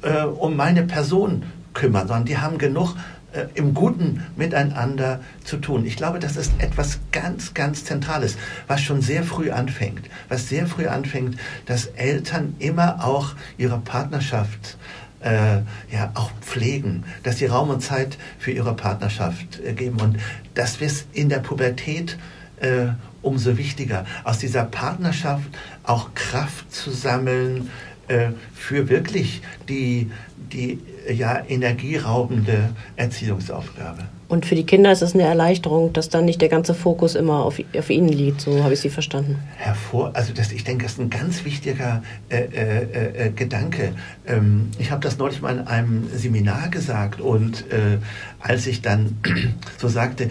äh, 0.07 0.23
um 0.23 0.57
meine 0.57 0.85
Person 0.85 1.45
kümmern, 1.75 2.07
sondern 2.07 2.25
die 2.25 2.39
haben 2.39 2.59
genug 2.59 2.95
äh, 3.33 3.47
im 3.55 3.75
Guten 3.75 4.23
miteinander 4.37 5.21
zu 5.45 5.59
tun. 5.59 5.85
Ich 5.85 5.97
glaube, 5.97 6.19
das 6.19 6.37
ist 6.37 6.53
etwas 6.59 7.01
ganz, 7.13 7.55
ganz 7.55 7.85
Zentrales, 7.85 8.37
was 8.69 8.81
schon 8.81 9.03
sehr 9.03 9.25
früh 9.25 9.51
anfängt. 9.51 10.09
Was 10.29 10.49
sehr 10.49 10.67
früh 10.67 10.87
anfängt, 10.87 11.37
dass 11.67 11.87
Eltern 11.87 12.55
immer 12.59 13.05
auch 13.05 13.35
ihre 13.59 13.79
Partnerschaft 13.79 14.79
äh, 15.21 15.59
ja 15.91 16.13
auch 16.15 16.31
pflegen, 16.41 17.05
dass 17.25 17.39
sie 17.39 17.47
Raum 17.47 17.71
und 17.71 17.83
Zeit 17.83 18.17
für 18.39 18.53
ihre 18.53 18.75
Partnerschaft 18.75 19.61
äh, 19.61 19.73
geben 19.73 20.01
und 20.01 20.19
dass 20.55 20.81
wir 20.81 20.87
es 20.87 21.07
in 21.13 21.29
der 21.29 21.41
Pubertät 21.41 22.17
äh, 22.61 22.89
umso 23.23 23.59
wichtiger, 23.59 24.07
aus 24.23 24.39
dieser 24.39 24.65
Partnerschaft 24.65 25.49
auch 25.83 26.15
Kraft 26.15 26.73
zu 26.73 26.91
sammeln, 26.93 27.71
äh, 28.09 28.29
für 28.55 28.89
wirklich 28.89 29.43
die, 29.69 30.11
die 30.53 30.79
ja, 31.13 31.43
energieraubende 31.49 32.71
Erziehungsaufgabe. 32.97 34.05
Und 34.29 34.45
für 34.45 34.57
die 34.57 34.65
Kinder 34.65 34.91
ist 34.91 35.03
es 35.03 35.15
eine 35.15 35.23
Erleichterung, 35.23 35.93
dass 35.93 36.09
dann 36.09 36.25
nicht 36.25 36.41
der 36.41 36.49
ganze 36.49 36.75
Fokus 36.75 37.15
immer 37.15 37.45
auf, 37.45 37.61
auf 37.77 37.91
ihnen 37.91 38.09
liegt. 38.09 38.41
So 38.41 38.65
habe 38.65 38.75
ich 38.75 38.81
Sie 38.81 38.91
verstanden. 38.91 39.39
Hervor, 39.57 40.11
also 40.15 40.33
das, 40.33 40.51
ich 40.51 40.65
denke, 40.65 40.85
das 40.85 40.95
ist 40.95 41.01
ein 41.01 41.11
ganz 41.11 41.45
wichtiger 41.45 42.03
äh, 42.29 42.39
äh, 42.39 43.27
äh, 43.27 43.31
Gedanke. 43.31 43.93
Ähm, 44.27 44.71
ich 44.79 44.91
habe 44.91 45.01
das 45.01 45.19
neulich 45.19 45.43
mal 45.43 45.59
in 45.59 45.67
einem 45.67 46.09
Seminar 46.13 46.71
gesagt 46.71 47.21
und 47.21 47.71
äh, 47.71 47.99
als 48.41 48.67
ich 48.67 48.83
dann 48.83 49.17
so 49.79 49.87
sagte, 49.87 50.29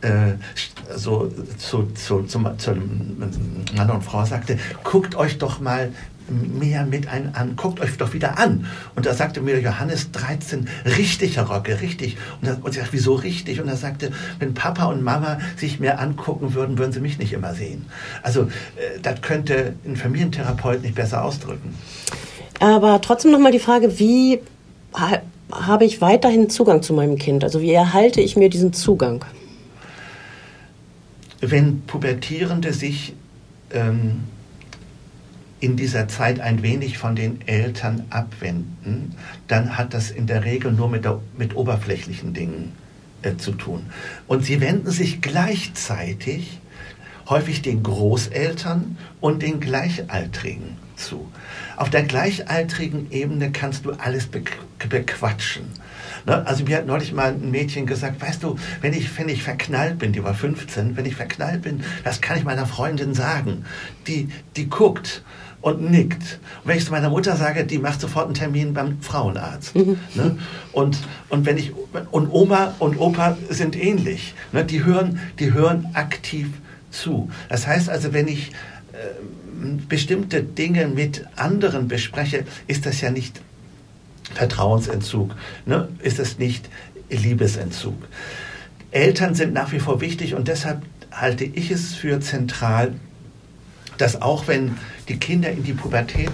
äh, 0.00 0.34
so 0.94 1.32
zu, 1.58 1.86
zu, 1.92 2.22
zum, 2.22 2.58
zu 2.58 2.74
Mann 3.76 3.90
und 3.90 4.02
Frau 4.02 4.24
sagte, 4.24 4.58
guckt 4.82 5.14
euch 5.14 5.38
doch 5.38 5.60
mal 5.60 5.90
mehr 6.30 6.84
mit 6.84 7.08
ein 7.08 7.34
an, 7.34 7.56
guckt 7.56 7.80
euch 7.80 7.96
doch 7.96 8.12
wieder 8.12 8.38
an. 8.38 8.66
Und 8.94 9.06
da 9.06 9.14
sagte 9.14 9.40
mir 9.40 9.60
Johannes 9.60 10.10
13, 10.12 10.68
richtig, 10.84 11.36
Herr 11.36 11.48
Rocke, 11.48 11.80
richtig. 11.80 12.16
Und, 12.40 12.48
er, 12.48 12.62
und 12.62 12.70
ich 12.70 12.76
sagte, 12.76 12.92
wieso 12.92 13.14
richtig? 13.14 13.60
Und 13.60 13.68
er 13.68 13.76
sagte, 13.76 14.12
wenn 14.38 14.54
Papa 14.54 14.86
und 14.86 15.02
Mama 15.02 15.38
sich 15.56 15.80
mehr 15.80 16.00
angucken 16.00 16.54
würden, 16.54 16.78
würden 16.78 16.92
sie 16.92 17.00
mich 17.00 17.18
nicht 17.18 17.32
immer 17.32 17.54
sehen. 17.54 17.86
Also 18.22 18.42
äh, 18.42 19.00
das 19.02 19.20
könnte 19.22 19.74
ein 19.86 19.96
Familientherapeut 19.96 20.82
nicht 20.82 20.94
besser 20.94 21.24
ausdrücken. 21.24 21.74
Aber 22.60 23.00
trotzdem 23.00 23.30
nochmal 23.30 23.52
die 23.52 23.58
Frage, 23.58 23.98
wie 23.98 24.40
ha 24.94 25.20
habe 25.50 25.86
ich 25.86 26.02
weiterhin 26.02 26.50
Zugang 26.50 26.82
zu 26.82 26.92
meinem 26.92 27.16
Kind? 27.16 27.42
Also 27.42 27.62
wie 27.62 27.72
erhalte 27.72 28.20
ich 28.20 28.36
mir 28.36 28.50
diesen 28.50 28.74
Zugang? 28.74 29.24
Wenn 31.40 31.80
Pubertierende 31.82 32.74
sich 32.74 33.14
ähm, 33.72 34.24
in 35.60 35.76
dieser 35.76 36.08
Zeit 36.08 36.40
ein 36.40 36.62
wenig 36.62 36.98
von 36.98 37.16
den 37.16 37.46
Eltern 37.46 38.04
abwenden, 38.10 39.14
dann 39.48 39.76
hat 39.76 39.94
das 39.94 40.10
in 40.10 40.26
der 40.26 40.44
Regel 40.44 40.72
nur 40.72 40.88
mit, 40.88 41.04
der, 41.04 41.20
mit 41.36 41.56
oberflächlichen 41.56 42.32
Dingen 42.32 42.72
äh, 43.22 43.36
zu 43.36 43.52
tun. 43.52 43.86
Und 44.26 44.44
sie 44.44 44.60
wenden 44.60 44.90
sich 44.90 45.20
gleichzeitig 45.20 46.60
häufig 47.28 47.62
den 47.62 47.82
Großeltern 47.82 48.96
und 49.20 49.42
den 49.42 49.60
Gleichaltrigen 49.60 50.76
zu. 50.96 51.30
Auf 51.76 51.90
der 51.90 52.02
gleichaltrigen 52.02 53.10
Ebene 53.10 53.52
kannst 53.52 53.84
du 53.84 53.92
alles 53.92 54.26
be 54.26 54.42
bequatschen. 54.88 55.64
Ne? 56.26 56.46
Also 56.46 56.64
mir 56.64 56.76
hat 56.76 56.86
neulich 56.86 57.12
mal 57.12 57.32
ein 57.32 57.50
Mädchen 57.50 57.86
gesagt, 57.86 58.20
weißt 58.20 58.42
du, 58.42 58.56
wenn 58.80 58.92
ich, 58.92 59.18
wenn 59.18 59.28
ich 59.28 59.42
verknallt 59.42 59.98
bin, 59.98 60.12
die 60.12 60.22
war 60.22 60.34
15, 60.34 60.96
wenn 60.96 61.04
ich 61.04 61.16
verknallt 61.16 61.62
bin, 61.62 61.82
das 62.04 62.20
kann 62.20 62.38
ich 62.38 62.44
meiner 62.44 62.66
Freundin 62.66 63.14
sagen. 63.14 63.64
Die, 64.06 64.28
die 64.56 64.68
guckt 64.68 65.22
und 65.60 65.90
nickt. 65.90 66.38
Und 66.62 66.68
wenn 66.68 66.78
ich 66.78 66.84
zu 66.84 66.92
meiner 66.92 67.10
Mutter 67.10 67.36
sage, 67.36 67.64
die 67.64 67.78
macht 67.78 68.00
sofort 68.00 68.26
einen 68.26 68.34
Termin 68.34 68.74
beim 68.74 69.00
Frauenarzt. 69.00 69.74
Mhm. 69.74 69.98
Ne? 70.14 70.38
Und, 70.72 70.98
und 71.28 71.46
wenn 71.46 71.58
ich 71.58 71.72
und 72.10 72.30
Oma 72.30 72.74
und 72.78 72.98
Opa 72.98 73.36
sind 73.48 73.76
ähnlich. 73.76 74.34
Ne? 74.52 74.64
Die 74.64 74.84
hören, 74.84 75.20
die 75.38 75.52
hören 75.52 75.88
aktiv 75.94 76.48
zu. 76.90 77.30
Das 77.48 77.66
heißt 77.66 77.88
also, 77.88 78.12
wenn 78.12 78.28
ich 78.28 78.50
äh, 78.92 78.96
bestimmte 79.88 80.42
Dinge 80.42 80.86
mit 80.88 81.26
anderen 81.36 81.88
bespreche, 81.88 82.44
ist 82.66 82.86
das 82.86 83.00
ja 83.00 83.10
nicht 83.10 83.40
Vertrauensentzug, 84.34 85.34
ne? 85.66 85.88
ist 86.02 86.18
es 86.18 86.38
nicht 86.38 86.68
Liebesentzug. 87.10 87.96
Eltern 88.90 89.34
sind 89.34 89.52
nach 89.52 89.72
wie 89.72 89.80
vor 89.80 90.00
wichtig 90.00 90.34
und 90.34 90.48
deshalb 90.48 90.82
halte 91.10 91.44
ich 91.44 91.70
es 91.70 91.94
für 91.94 92.20
zentral, 92.20 92.94
dass 93.98 94.20
auch 94.22 94.48
wenn 94.48 94.76
die 95.08 95.18
Kinder 95.18 95.50
in 95.50 95.64
die 95.64 95.74
Pubertät 95.74 96.30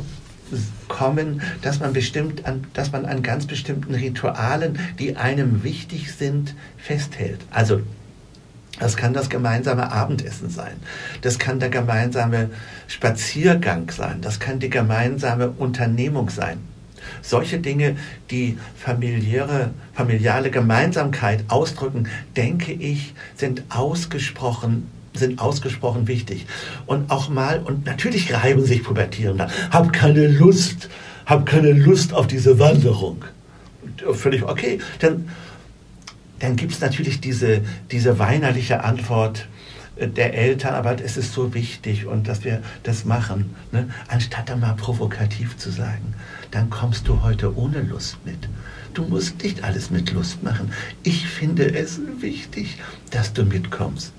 kommen, 0.88 1.42
dass 1.62 1.80
man 1.80 1.92
bestimmt 1.92 2.46
an, 2.46 2.64
dass 2.74 2.92
man 2.92 3.06
an 3.06 3.22
ganz 3.22 3.46
bestimmten 3.46 3.94
Ritualen, 3.94 4.78
die 4.98 5.16
einem 5.16 5.64
wichtig 5.64 6.12
sind, 6.12 6.54
festhält. 6.76 7.40
Also 7.50 7.80
das 8.78 8.96
kann 8.96 9.12
das 9.12 9.28
gemeinsame 9.28 9.92
Abendessen 9.92 10.50
sein. 10.50 10.74
Das 11.22 11.38
kann 11.38 11.60
der 11.60 11.68
gemeinsame 11.68 12.50
Spaziergang 12.88 13.90
sein. 13.90 14.20
Das 14.20 14.40
kann 14.40 14.58
die 14.58 14.70
gemeinsame 14.70 15.50
Unternehmung 15.50 16.28
sein. 16.28 16.58
Solche 17.22 17.58
Dinge, 17.58 17.96
die 18.30 18.58
familiäre, 18.76 19.70
familiale 19.92 20.50
Gemeinsamkeit 20.50 21.44
ausdrücken, 21.48 22.08
denke 22.36 22.72
ich, 22.72 23.14
sind 23.36 23.62
ausgesprochen 23.68 24.90
sind 25.14 25.38
ausgesprochen 25.38 26.08
wichtig. 26.08 26.46
Und 26.86 27.10
auch 27.10 27.28
mal, 27.28 27.60
und 27.60 27.86
natürlich 27.86 28.34
reiben 28.34 28.64
sich 28.64 28.82
Pubertierende, 28.82 29.48
hab 29.70 29.92
keine 29.92 30.26
Lust, 30.26 30.88
hab 31.26 31.46
keine 31.46 31.72
Lust 31.72 32.12
auf 32.12 32.26
diese 32.26 32.58
Wanderung. 32.58 33.24
Völlig 34.12 34.42
okay. 34.42 34.80
Dann, 34.98 35.28
dann 36.40 36.56
gibt 36.56 36.72
es 36.72 36.80
natürlich 36.80 37.20
diese, 37.20 37.62
diese 37.90 38.18
weinerliche 38.18 38.82
Antwort 38.82 39.46
äh, 39.96 40.08
der 40.08 40.34
Eltern, 40.34 40.74
aber 40.74 41.00
es 41.02 41.16
ist 41.16 41.32
so 41.32 41.54
wichtig 41.54 42.06
und 42.06 42.28
dass 42.28 42.44
wir 42.44 42.62
das 42.82 43.04
machen, 43.04 43.54
ne? 43.72 43.88
anstatt 44.08 44.48
dann 44.48 44.60
mal 44.60 44.74
provokativ 44.74 45.56
zu 45.56 45.70
sagen, 45.70 46.14
dann 46.50 46.70
kommst 46.70 47.08
du 47.08 47.22
heute 47.22 47.56
ohne 47.56 47.82
Lust 47.82 48.18
mit. 48.24 48.48
Du 48.94 49.04
musst 49.04 49.42
nicht 49.42 49.64
alles 49.64 49.90
mit 49.90 50.12
Lust 50.12 50.42
machen. 50.42 50.72
Ich 51.02 51.26
finde 51.26 51.74
es 51.74 52.00
wichtig, 52.20 52.78
dass 53.10 53.32
du 53.32 53.44
mitkommst. 53.44 54.12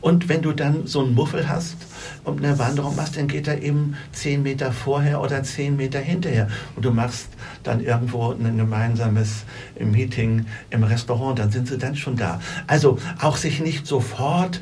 Und 0.00 0.28
wenn 0.28 0.42
du 0.42 0.52
dann 0.52 0.86
so 0.86 1.02
einen 1.04 1.14
Muffel 1.14 1.48
hast 1.48 1.76
und 2.24 2.44
eine 2.44 2.58
Wanderung 2.58 2.96
machst, 2.96 3.16
dann 3.16 3.28
geht 3.28 3.48
er 3.48 3.62
eben 3.62 3.96
zehn 4.12 4.42
Meter 4.42 4.72
vorher 4.72 5.20
oder 5.20 5.42
zehn 5.42 5.76
Meter 5.76 5.98
hinterher. 5.98 6.48
Und 6.74 6.84
du 6.84 6.90
machst 6.90 7.28
dann 7.62 7.80
irgendwo 7.80 8.32
ein 8.32 8.56
gemeinsames 8.56 9.44
Meeting 9.78 10.46
im 10.70 10.84
Restaurant, 10.84 11.38
dann 11.38 11.50
sind 11.50 11.68
sie 11.68 11.78
dann 11.78 11.96
schon 11.96 12.16
da. 12.16 12.40
Also 12.66 12.98
auch 13.20 13.36
sich 13.36 13.60
nicht 13.60 13.86
sofort 13.86 14.60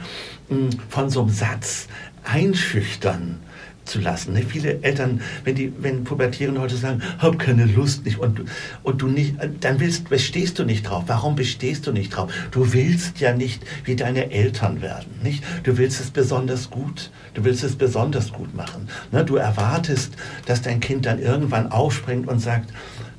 hm, 0.48 0.70
von 0.88 1.10
so 1.10 1.22
einem 1.22 1.30
Satz 1.30 1.88
einschüchtern 2.24 3.40
zu 3.84 4.00
lassen. 4.00 4.32
Ne? 4.34 4.42
Viele 4.42 4.82
Eltern, 4.82 5.20
wenn 5.44 5.54
die, 5.54 5.72
wenn 5.78 6.04
Pubertierende 6.04 6.60
heute 6.60 6.76
sagen, 6.76 7.02
hab 7.18 7.38
keine 7.38 7.64
Lust 7.64 8.04
nicht 8.04 8.18
und, 8.18 8.42
und 8.82 9.02
du 9.02 9.08
nicht, 9.08 9.36
dann 9.60 9.80
willst, 9.80 10.08
bestehst 10.08 10.58
du 10.58 10.64
nicht 10.64 10.88
drauf. 10.88 11.04
Warum 11.06 11.36
bestehst 11.36 11.86
du 11.86 11.92
nicht 11.92 12.10
drauf? 12.10 12.32
Du 12.50 12.72
willst 12.72 13.20
ja 13.20 13.34
nicht 13.34 13.62
wie 13.84 13.96
deine 13.96 14.30
Eltern 14.30 14.82
werden, 14.82 15.12
nicht? 15.22 15.44
Du 15.62 15.76
willst 15.76 16.00
es 16.00 16.10
besonders 16.10 16.70
gut. 16.70 17.10
Du 17.34 17.44
willst 17.44 17.64
es 17.64 17.76
besonders 17.76 18.32
gut 18.32 18.54
machen. 18.54 18.88
Ne? 19.12 19.24
Du 19.24 19.36
erwartest, 19.36 20.14
dass 20.46 20.62
dein 20.62 20.80
Kind 20.80 21.06
dann 21.06 21.18
irgendwann 21.18 21.70
aufspringt 21.70 22.28
und 22.28 22.40
sagt, 22.40 22.72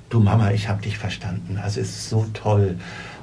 du 0.10 0.20
Mama, 0.20 0.52
ich 0.52 0.70
habe 0.70 0.82
dich 0.82 0.98
verstanden. 0.98 1.60
Also 1.62 1.82
es 1.82 1.90
ist 1.90 2.10
so 2.10 2.26
toll 2.34 2.76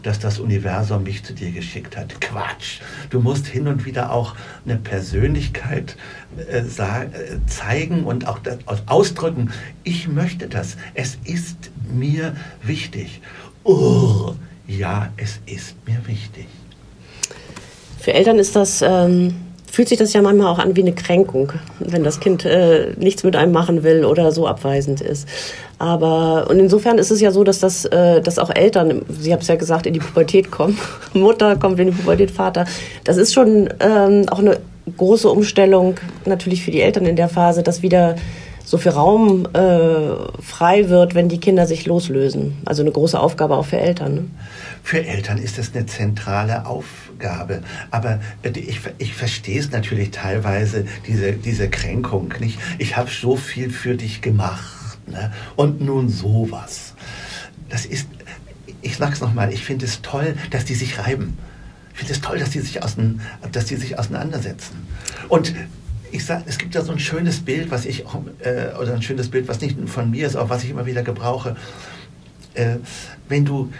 dass 0.02 0.18
das 0.18 0.38
Universum 0.38 1.04
mich 1.04 1.24
zu 1.24 1.32
dir 1.32 1.50
geschickt 1.50 1.96
hat. 1.96 2.20
Quatsch. 2.20 2.80
Du 3.10 3.20
musst 3.20 3.46
hin 3.46 3.68
und 3.68 3.84
wieder 3.84 4.12
auch 4.12 4.34
eine 4.64 4.76
Persönlichkeit 4.76 5.96
äh, 6.36 6.58
äh, 6.58 6.66
zeigen 7.46 8.04
und 8.04 8.26
auch 8.26 8.40
ausdrücken. 8.86 9.50
Ich 9.84 10.08
möchte 10.08 10.48
das. 10.48 10.76
Es 10.94 11.18
ist 11.24 11.70
mir 11.92 12.36
wichtig. 12.62 13.20
Oh, 13.64 14.34
ja, 14.66 15.10
es 15.16 15.40
ist 15.46 15.76
mir 15.86 16.00
wichtig. 16.06 16.46
Für 18.00 18.14
Eltern 18.14 18.38
ist 18.38 18.56
das. 18.56 18.82
Ähm 18.82 19.51
fühlt 19.72 19.88
sich 19.88 19.96
das 19.96 20.12
ja 20.12 20.20
manchmal 20.20 20.48
auch 20.48 20.58
an 20.58 20.76
wie 20.76 20.82
eine 20.82 20.92
Kränkung, 20.92 21.54
wenn 21.78 22.04
das 22.04 22.20
Kind 22.20 22.44
äh, 22.44 22.92
nichts 22.98 23.24
mit 23.24 23.36
einem 23.36 23.52
machen 23.52 23.82
will 23.82 24.04
oder 24.04 24.30
so 24.30 24.46
abweisend 24.46 25.00
ist. 25.00 25.26
Aber 25.78 26.50
und 26.50 26.60
insofern 26.60 26.98
ist 26.98 27.10
es 27.10 27.22
ja 27.22 27.30
so, 27.30 27.42
dass 27.42 27.58
das, 27.58 27.86
äh, 27.86 28.20
dass 28.20 28.38
auch 28.38 28.50
Eltern, 28.54 29.00
Sie 29.08 29.32
haben 29.32 29.40
es 29.40 29.48
ja 29.48 29.54
gesagt, 29.54 29.86
in 29.86 29.94
die 29.94 30.00
Pubertät 30.00 30.50
kommen. 30.50 30.76
Mutter 31.14 31.56
kommt 31.56 31.80
in 31.80 31.86
die 31.86 31.94
Pubertät, 31.94 32.30
Vater. 32.30 32.66
Das 33.04 33.16
ist 33.16 33.32
schon 33.32 33.72
ähm, 33.80 34.26
auch 34.28 34.40
eine 34.40 34.58
große 34.98 35.30
Umstellung 35.30 35.94
natürlich 36.26 36.62
für 36.62 36.70
die 36.70 36.82
Eltern 36.82 37.06
in 37.06 37.16
der 37.16 37.30
Phase, 37.30 37.62
dass 37.62 37.80
wieder 37.80 38.16
so 38.66 38.76
viel 38.76 38.92
Raum 38.92 39.46
äh, 39.54 40.42
frei 40.42 40.90
wird, 40.90 41.14
wenn 41.14 41.30
die 41.30 41.40
Kinder 41.40 41.66
sich 41.66 41.86
loslösen. 41.86 42.58
Also 42.66 42.82
eine 42.82 42.92
große 42.92 43.18
Aufgabe 43.18 43.56
auch 43.56 43.66
für 43.66 43.78
Eltern. 43.78 44.14
Ne? 44.14 44.24
Für 44.82 45.02
Eltern 45.02 45.38
ist 45.38 45.56
das 45.56 45.74
eine 45.74 45.86
zentrale 45.86 46.66
Aufgabe. 46.66 47.11
Aber 47.90 48.20
ich, 48.54 48.80
ich 48.98 49.14
verstehe 49.14 49.60
es 49.60 49.70
natürlich 49.70 50.10
teilweise, 50.10 50.86
diese, 51.06 51.32
diese 51.32 51.68
Kränkung. 51.68 52.32
Nicht? 52.40 52.58
Ich 52.78 52.96
habe 52.96 53.10
so 53.10 53.36
viel 53.36 53.70
für 53.70 53.94
dich 53.96 54.20
gemacht. 54.20 54.98
Ne? 55.06 55.32
Und 55.56 55.80
nun 55.80 56.08
sowas. 56.08 56.94
Das 57.68 57.86
ist, 57.86 58.06
ich 58.82 58.96
sag's 58.96 59.20
nochmal, 59.20 59.52
ich 59.52 59.64
finde 59.64 59.86
es 59.86 60.02
toll, 60.02 60.36
dass 60.50 60.64
die 60.64 60.74
sich 60.74 60.98
reiben. 60.98 61.38
Ich 61.92 61.98
finde 61.98 62.12
es 62.14 62.20
toll, 62.20 62.38
dass 62.38 62.50
die 62.50 62.60
sich, 62.60 62.82
ausein, 62.82 63.20
dass 63.52 63.66
die 63.66 63.76
sich 63.76 63.98
auseinandersetzen. 63.98 64.86
Und 65.28 65.54
ich 66.10 66.24
sage, 66.24 66.44
es 66.46 66.58
gibt 66.58 66.74
ja 66.74 66.82
so 66.82 66.92
ein 66.92 66.98
schönes 66.98 67.40
Bild, 67.40 67.70
was 67.70 67.84
ich, 67.84 68.04
äh, 68.40 68.74
oder 68.80 68.94
ein 68.94 69.02
schönes 69.02 69.30
Bild, 69.30 69.48
was 69.48 69.60
nicht 69.60 69.76
von 69.88 70.10
mir 70.10 70.26
ist, 70.26 70.36
auch 70.36 70.50
was 70.50 70.64
ich 70.64 70.70
immer 70.70 70.86
wieder 70.86 71.02
gebrauche. 71.02 71.56
Äh, 72.54 72.76
wenn 73.28 73.44
du 73.44 73.72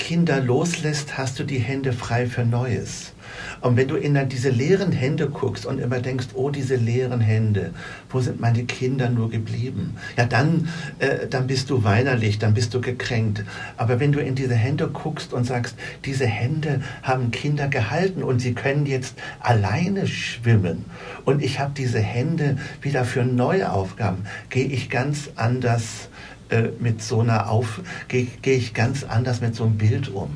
Kinder 0.00 0.40
loslässt, 0.40 1.18
hast 1.18 1.38
du 1.38 1.44
die 1.44 1.58
Hände 1.58 1.92
frei 1.92 2.26
für 2.26 2.46
Neues. 2.46 3.12
Und 3.60 3.76
wenn 3.76 3.86
du 3.86 3.96
in 3.96 4.18
diese 4.30 4.48
leeren 4.48 4.92
Hände 4.92 5.28
guckst 5.28 5.66
und 5.66 5.78
immer 5.78 6.00
denkst, 6.00 6.28
oh, 6.32 6.48
diese 6.48 6.76
leeren 6.76 7.20
Hände, 7.20 7.74
wo 8.08 8.20
sind 8.20 8.40
meine 8.40 8.64
Kinder 8.64 9.10
nur 9.10 9.30
geblieben? 9.30 9.96
Ja, 10.16 10.24
dann, 10.24 10.68
äh, 10.98 11.28
dann 11.28 11.46
bist 11.46 11.68
du 11.68 11.84
weinerlich, 11.84 12.38
dann 12.38 12.54
bist 12.54 12.72
du 12.72 12.80
gekränkt. 12.80 13.44
Aber 13.76 14.00
wenn 14.00 14.10
du 14.10 14.20
in 14.20 14.34
diese 14.34 14.54
Hände 14.54 14.88
guckst 14.88 15.34
und 15.34 15.44
sagst, 15.44 15.76
diese 16.06 16.26
Hände 16.26 16.80
haben 17.02 17.30
Kinder 17.30 17.68
gehalten 17.68 18.22
und 18.22 18.40
sie 18.40 18.54
können 18.54 18.86
jetzt 18.86 19.16
alleine 19.38 20.06
schwimmen 20.06 20.86
und 21.26 21.42
ich 21.42 21.60
habe 21.60 21.72
diese 21.76 22.00
Hände 22.00 22.56
wieder 22.80 23.04
für 23.04 23.24
neue 23.24 23.70
Aufgaben, 23.70 24.24
gehe 24.48 24.66
ich 24.66 24.88
ganz 24.88 25.30
anders 25.36 26.08
äh, 26.50 26.68
mit 26.78 27.02
so 27.02 27.20
einer 27.20 27.50
Auf, 27.50 27.80
gehe 28.08 28.26
geh 28.42 28.54
ich 28.54 28.74
ganz 28.74 29.04
anders 29.04 29.40
mit 29.40 29.54
so 29.54 29.64
einem 29.64 29.76
Bild 29.76 30.08
um. 30.08 30.30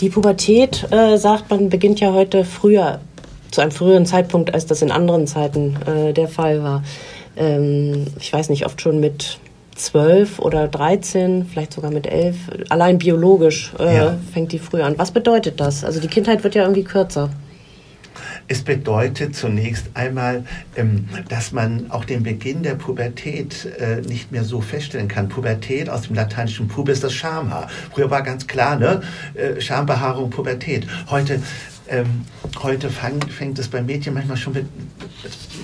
Die 0.00 0.08
Pubertät, 0.08 0.86
äh, 0.90 1.16
sagt 1.16 1.50
man, 1.50 1.68
beginnt 1.68 2.00
ja 2.00 2.12
heute 2.12 2.44
früher, 2.44 3.00
zu 3.50 3.60
einem 3.60 3.70
früheren 3.70 4.06
Zeitpunkt, 4.06 4.52
als 4.52 4.66
das 4.66 4.82
in 4.82 4.90
anderen 4.90 5.26
Zeiten 5.26 5.76
äh, 5.86 6.12
der 6.12 6.28
Fall 6.28 6.62
war. 6.62 6.82
Ähm, 7.36 8.06
ich 8.18 8.32
weiß 8.32 8.48
nicht, 8.48 8.66
oft 8.66 8.80
schon 8.80 8.98
mit 8.98 9.38
zwölf 9.74 10.38
oder 10.38 10.68
dreizehn, 10.68 11.46
vielleicht 11.46 11.72
sogar 11.72 11.90
mit 11.90 12.06
elf. 12.06 12.36
Allein 12.68 12.98
biologisch 12.98 13.72
äh, 13.78 13.96
ja. 13.96 14.18
fängt 14.32 14.52
die 14.52 14.58
früher 14.58 14.86
an. 14.86 14.98
Was 14.98 15.10
bedeutet 15.10 15.60
das? 15.60 15.84
Also 15.84 16.00
die 16.00 16.08
Kindheit 16.08 16.42
wird 16.44 16.54
ja 16.54 16.62
irgendwie 16.62 16.84
kürzer. 16.84 17.30
Es 18.52 18.60
bedeutet 18.60 19.34
zunächst 19.34 19.86
einmal, 19.94 20.44
ähm, 20.76 21.08
dass 21.30 21.52
man 21.52 21.90
auch 21.90 22.04
den 22.04 22.22
Beginn 22.22 22.62
der 22.62 22.74
Pubertät 22.74 23.64
äh, 23.78 24.02
nicht 24.02 24.30
mehr 24.30 24.44
so 24.44 24.60
feststellen 24.60 25.08
kann. 25.08 25.30
Pubertät 25.30 25.88
aus 25.88 26.02
dem 26.02 26.16
lateinischen 26.16 26.68
Pubis 26.68 27.00
das 27.00 27.14
Schamhaar. 27.14 27.68
Früher 27.94 28.10
war 28.10 28.20
ganz 28.20 28.46
klar, 28.46 28.76
ne? 28.76 29.00
Äh, 29.32 29.58
Schambehaarung, 29.58 30.28
Pubertät. 30.28 30.86
Heute 31.08 31.40
ähm, 31.88 32.24
heute 32.62 32.90
fang, 32.90 33.20
fängt 33.28 33.58
es 33.58 33.68
beim 33.68 33.86
Mädchen 33.86 34.14
manchmal 34.14 34.36
schon 34.36 34.54
mit 34.54 34.66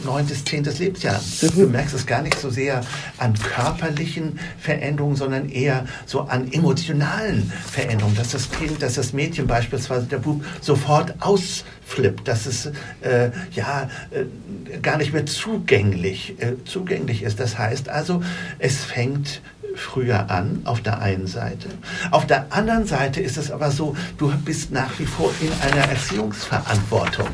neuntes, 0.04 0.44
zehntes 0.44 0.78
Lebensjahr 0.78 1.16
an. 1.16 1.22
Du 1.40 1.66
mhm. 1.66 1.72
merkst 1.72 1.94
es 1.94 2.06
gar 2.06 2.22
nicht 2.22 2.38
so 2.38 2.50
sehr 2.50 2.82
an 3.18 3.34
körperlichen 3.34 4.38
Veränderungen, 4.58 5.16
sondern 5.16 5.48
eher 5.48 5.86
so 6.06 6.22
an 6.22 6.52
emotionalen 6.52 7.52
Veränderungen, 7.70 8.16
dass 8.16 8.30
das 8.30 8.50
Kind, 8.50 8.82
dass 8.82 8.94
das 8.94 9.12
Mädchen 9.12 9.46
beispielsweise, 9.46 10.06
der 10.06 10.18
Bub, 10.18 10.44
sofort 10.60 11.14
ausflippt, 11.20 12.26
dass 12.26 12.46
es 12.46 12.66
äh, 13.00 13.30
ja 13.52 13.88
äh, 14.10 14.78
gar 14.78 14.98
nicht 14.98 15.12
mehr 15.12 15.26
zugänglich, 15.26 16.34
äh, 16.40 16.54
zugänglich 16.64 17.22
ist. 17.22 17.40
Das 17.40 17.58
heißt 17.58 17.88
also, 17.88 18.22
es 18.58 18.84
fängt 18.84 19.40
früher 19.78 20.30
an, 20.30 20.62
auf 20.64 20.82
der 20.82 21.00
einen 21.00 21.26
Seite. 21.26 21.68
Auf 22.10 22.26
der 22.26 22.52
anderen 22.52 22.86
Seite 22.86 23.20
ist 23.20 23.36
es 23.36 23.50
aber 23.50 23.70
so, 23.70 23.96
du 24.18 24.32
bist 24.44 24.72
nach 24.72 24.98
wie 24.98 25.06
vor 25.06 25.32
in 25.40 25.50
einer 25.62 25.88
Erziehungsverantwortung 25.88 27.28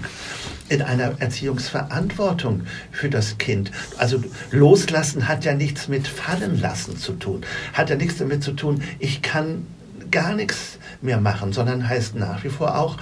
in 0.70 0.80
einer 0.80 1.20
Erziehungsverantwortung 1.20 2.62
für 2.90 3.10
das 3.10 3.36
Kind. 3.36 3.70
Also 3.98 4.22
loslassen 4.50 5.28
hat 5.28 5.44
ja 5.44 5.54
nichts 5.54 5.88
mit 5.88 6.08
fallen 6.08 6.58
lassen 6.60 6.96
zu 6.96 7.12
tun, 7.12 7.42
hat 7.74 7.90
ja 7.90 7.96
nichts 7.96 8.16
damit 8.16 8.42
zu 8.42 8.52
tun, 8.52 8.82
ich 8.98 9.20
kann 9.20 9.66
gar 10.10 10.34
nichts 10.34 10.78
mehr 11.02 11.20
machen, 11.20 11.52
sondern 11.52 11.86
heißt 11.86 12.14
nach 12.14 12.44
wie 12.44 12.48
vor 12.48 12.78
auch, 12.78 12.96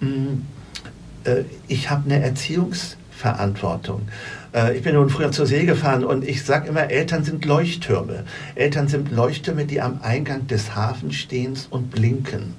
mh, 0.00 0.08
mm, 0.08 0.46
äh, 1.24 1.44
ich 1.68 1.90
habe 1.90 2.04
eine 2.04 2.22
Erziehungsverantwortung. 2.22 4.08
Äh, 4.54 4.76
ich 4.76 4.82
bin 4.82 4.94
nun 4.94 5.10
früher 5.10 5.32
zur 5.32 5.46
See 5.46 5.64
gefahren 5.64 6.04
und 6.04 6.26
ich 6.26 6.44
sage 6.44 6.68
immer, 6.68 6.90
Eltern 6.90 7.24
sind 7.24 7.44
Leuchttürme. 7.44 8.24
Eltern 8.54 8.88
sind 8.88 9.10
Leuchttürme, 9.10 9.64
die 9.64 9.80
am 9.80 10.00
Eingang 10.02 10.46
des 10.46 10.74
Hafens 10.74 11.14
stehen 11.16 11.54
und 11.70 11.90
blinken. 11.90 12.54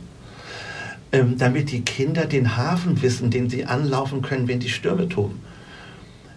Ähm, 1.12 1.38
damit 1.38 1.72
die 1.72 1.82
Kinder 1.82 2.26
den 2.26 2.58
Hafen 2.58 3.02
wissen, 3.02 3.30
den 3.30 3.50
sie 3.50 3.66
anlaufen 3.66 4.22
können, 4.22 4.48
wenn 4.48 4.60
die 4.60 4.70
Stürme 4.70 5.08
toben. 5.08 5.42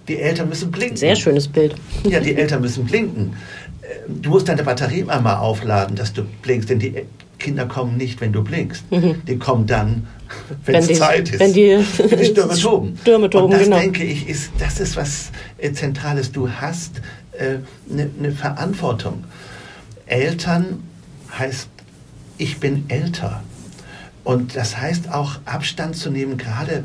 Die 0.07 0.19
Eltern 0.19 0.49
müssen 0.49 0.71
blinken. 0.71 0.97
Sehr 0.97 1.17
schönes 1.17 1.49
Bild. 1.49 1.75
Ja, 2.05 2.21
die 2.21 2.37
Eltern 2.37 2.61
müssen 2.61 2.85
blinken. 2.85 3.35
Ähm, 3.83 4.23
du 4.23 4.31
musst 4.31 4.49
deine 4.49 4.63
Batterie 4.63 5.05
einmal 5.09 5.37
aufladen, 5.37 5.97
dass 5.97 6.13
du 6.13 6.25
blinkst, 6.43 6.69
denn 6.69 6.79
die 6.79 6.95
Kinder 7.39 7.67
kommen 7.67 7.97
nicht, 7.97 8.21
wenn 8.21 8.33
du 8.33 8.45
blinkst. 8.45 8.91
Mhm. 8.93 9.23
Die 9.27 9.39
kommen 9.39 9.67
dann, 9.67 10.07
wenn 10.65 10.77
es 10.77 10.99
Zeit 10.99 11.31
ist. 11.31 11.41
Wenn 11.41 11.53
die, 11.53 11.79
wenn 11.99 12.19
die 12.19 12.25
Stürme 12.25 12.55
toben. 12.61 12.99
Stürme 13.01 13.31
toben, 13.31 13.45
Und 13.45 13.53
das 13.53 13.65
genau. 13.65 13.79
denke 13.79 14.05
ich, 14.05 14.29
ist, 14.29 14.51
das 14.59 14.81
ist 14.81 14.97
was 14.97 15.31
äh, 15.59 15.73
Zentrales. 15.73 16.33
Du 16.33 16.51
hast 16.51 17.01
eine 17.39 17.49
äh, 17.49 17.59
ne, 17.89 18.11
ne 18.19 18.33
Verantwortung. 18.33 19.25
Eltern 20.07 20.83
heißt, 21.39 21.69
ich 22.39 22.59
bin 22.59 22.85
älter. 22.89 23.43
Und 24.25 24.57
das 24.57 24.77
heißt 24.77 25.13
auch 25.13 25.39
Abstand 25.45 25.97
zu 25.97 26.11
nehmen, 26.11 26.37
gerade 26.37 26.85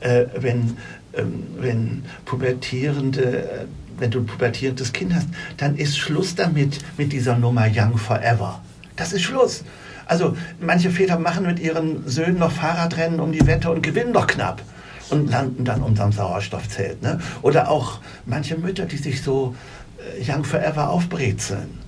äh, 0.00 0.26
wenn, 0.36 0.76
ähm, 1.14 1.44
wenn 1.58 2.04
pubertierende 2.24 3.22
äh, 3.22 3.64
wenn 3.98 4.10
du 4.10 4.20
ein 4.20 4.26
pubertierendes 4.26 4.92
Kind 4.92 5.14
hast, 5.14 5.28
dann 5.56 5.76
ist 5.76 5.98
Schluss 5.98 6.34
damit, 6.34 6.78
mit 6.96 7.12
dieser 7.12 7.36
Nummer 7.36 7.66
Young 7.72 7.98
Forever. 7.98 8.62
Das 8.96 9.12
ist 9.12 9.22
Schluss. 9.22 9.64
Also 10.08 10.36
manche 10.58 10.90
Väter 10.90 11.18
machen 11.18 11.46
mit 11.46 11.60
ihren 11.60 12.08
Söhnen 12.08 12.38
noch 12.38 12.50
Fahrradrennen 12.50 13.20
um 13.20 13.30
die 13.30 13.46
Wette 13.46 13.70
und 13.70 13.82
gewinnen 13.82 14.12
noch 14.12 14.26
knapp 14.26 14.62
und 15.10 15.30
landen 15.30 15.64
dann 15.64 15.82
unterm 15.82 16.12
Sauerstoffzelt. 16.12 17.02
Ne? 17.02 17.20
Oder 17.42 17.70
auch 17.70 18.00
manche 18.26 18.56
Mütter, 18.56 18.86
die 18.86 18.96
sich 18.96 19.22
so 19.22 19.54
äh, 19.98 20.30
Young 20.30 20.44
Forever 20.44 20.90
aufbrezeln. 20.90 21.78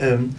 Ähm, 0.00 0.36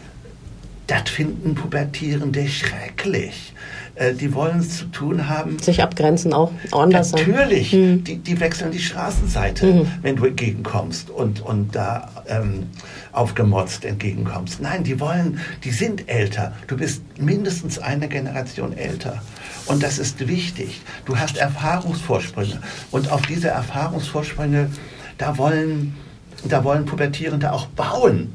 das 0.87 1.09
finden 1.09 1.55
Pubertierende 1.55 2.47
schrecklich. 2.47 3.53
Äh, 3.95 4.13
die 4.13 4.33
wollen 4.33 4.59
es 4.59 4.77
zu 4.77 4.85
tun 4.85 5.27
haben. 5.29 5.57
Sich 5.59 5.81
abgrenzen 5.81 6.33
auch, 6.33 6.51
anders 6.71 7.11
Natürlich, 7.11 7.73
mhm. 7.73 8.03
die, 8.03 8.17
die 8.17 8.39
wechseln 8.39 8.71
die 8.71 8.79
Straßenseite, 8.79 9.65
mhm. 9.65 9.87
wenn 10.01 10.15
du 10.15 10.25
entgegenkommst 10.25 11.09
und, 11.09 11.41
und 11.41 11.75
da 11.75 12.09
ähm, 12.27 12.67
aufgemotzt 13.15 13.85
entgegenkommst. 13.85 14.61
Nein, 14.61 14.83
die 14.83 14.99
wollen, 14.99 15.39
die 15.63 15.71
sind 15.71 16.09
älter. 16.09 16.53
Du 16.67 16.77
bist 16.77 17.01
mindestens 17.17 17.79
eine 17.79 18.07
Generation 18.07 18.73
älter. 18.73 19.21
Und 19.67 19.81
das 19.83 19.97
ist 19.97 20.27
wichtig. 20.27 20.81
Du 21.05 21.17
hast 21.17 21.37
Erfahrungsvorsprünge. 21.37 22.59
Und 22.91 23.11
auf 23.11 23.21
diese 23.23 23.49
Erfahrungsvorsprünge 23.49 24.69
da 25.17 25.37
wollen, 25.37 25.95
da 26.43 26.63
wollen 26.63 26.85
Pubertierende 26.85 27.51
auch 27.51 27.67
bauen 27.67 28.33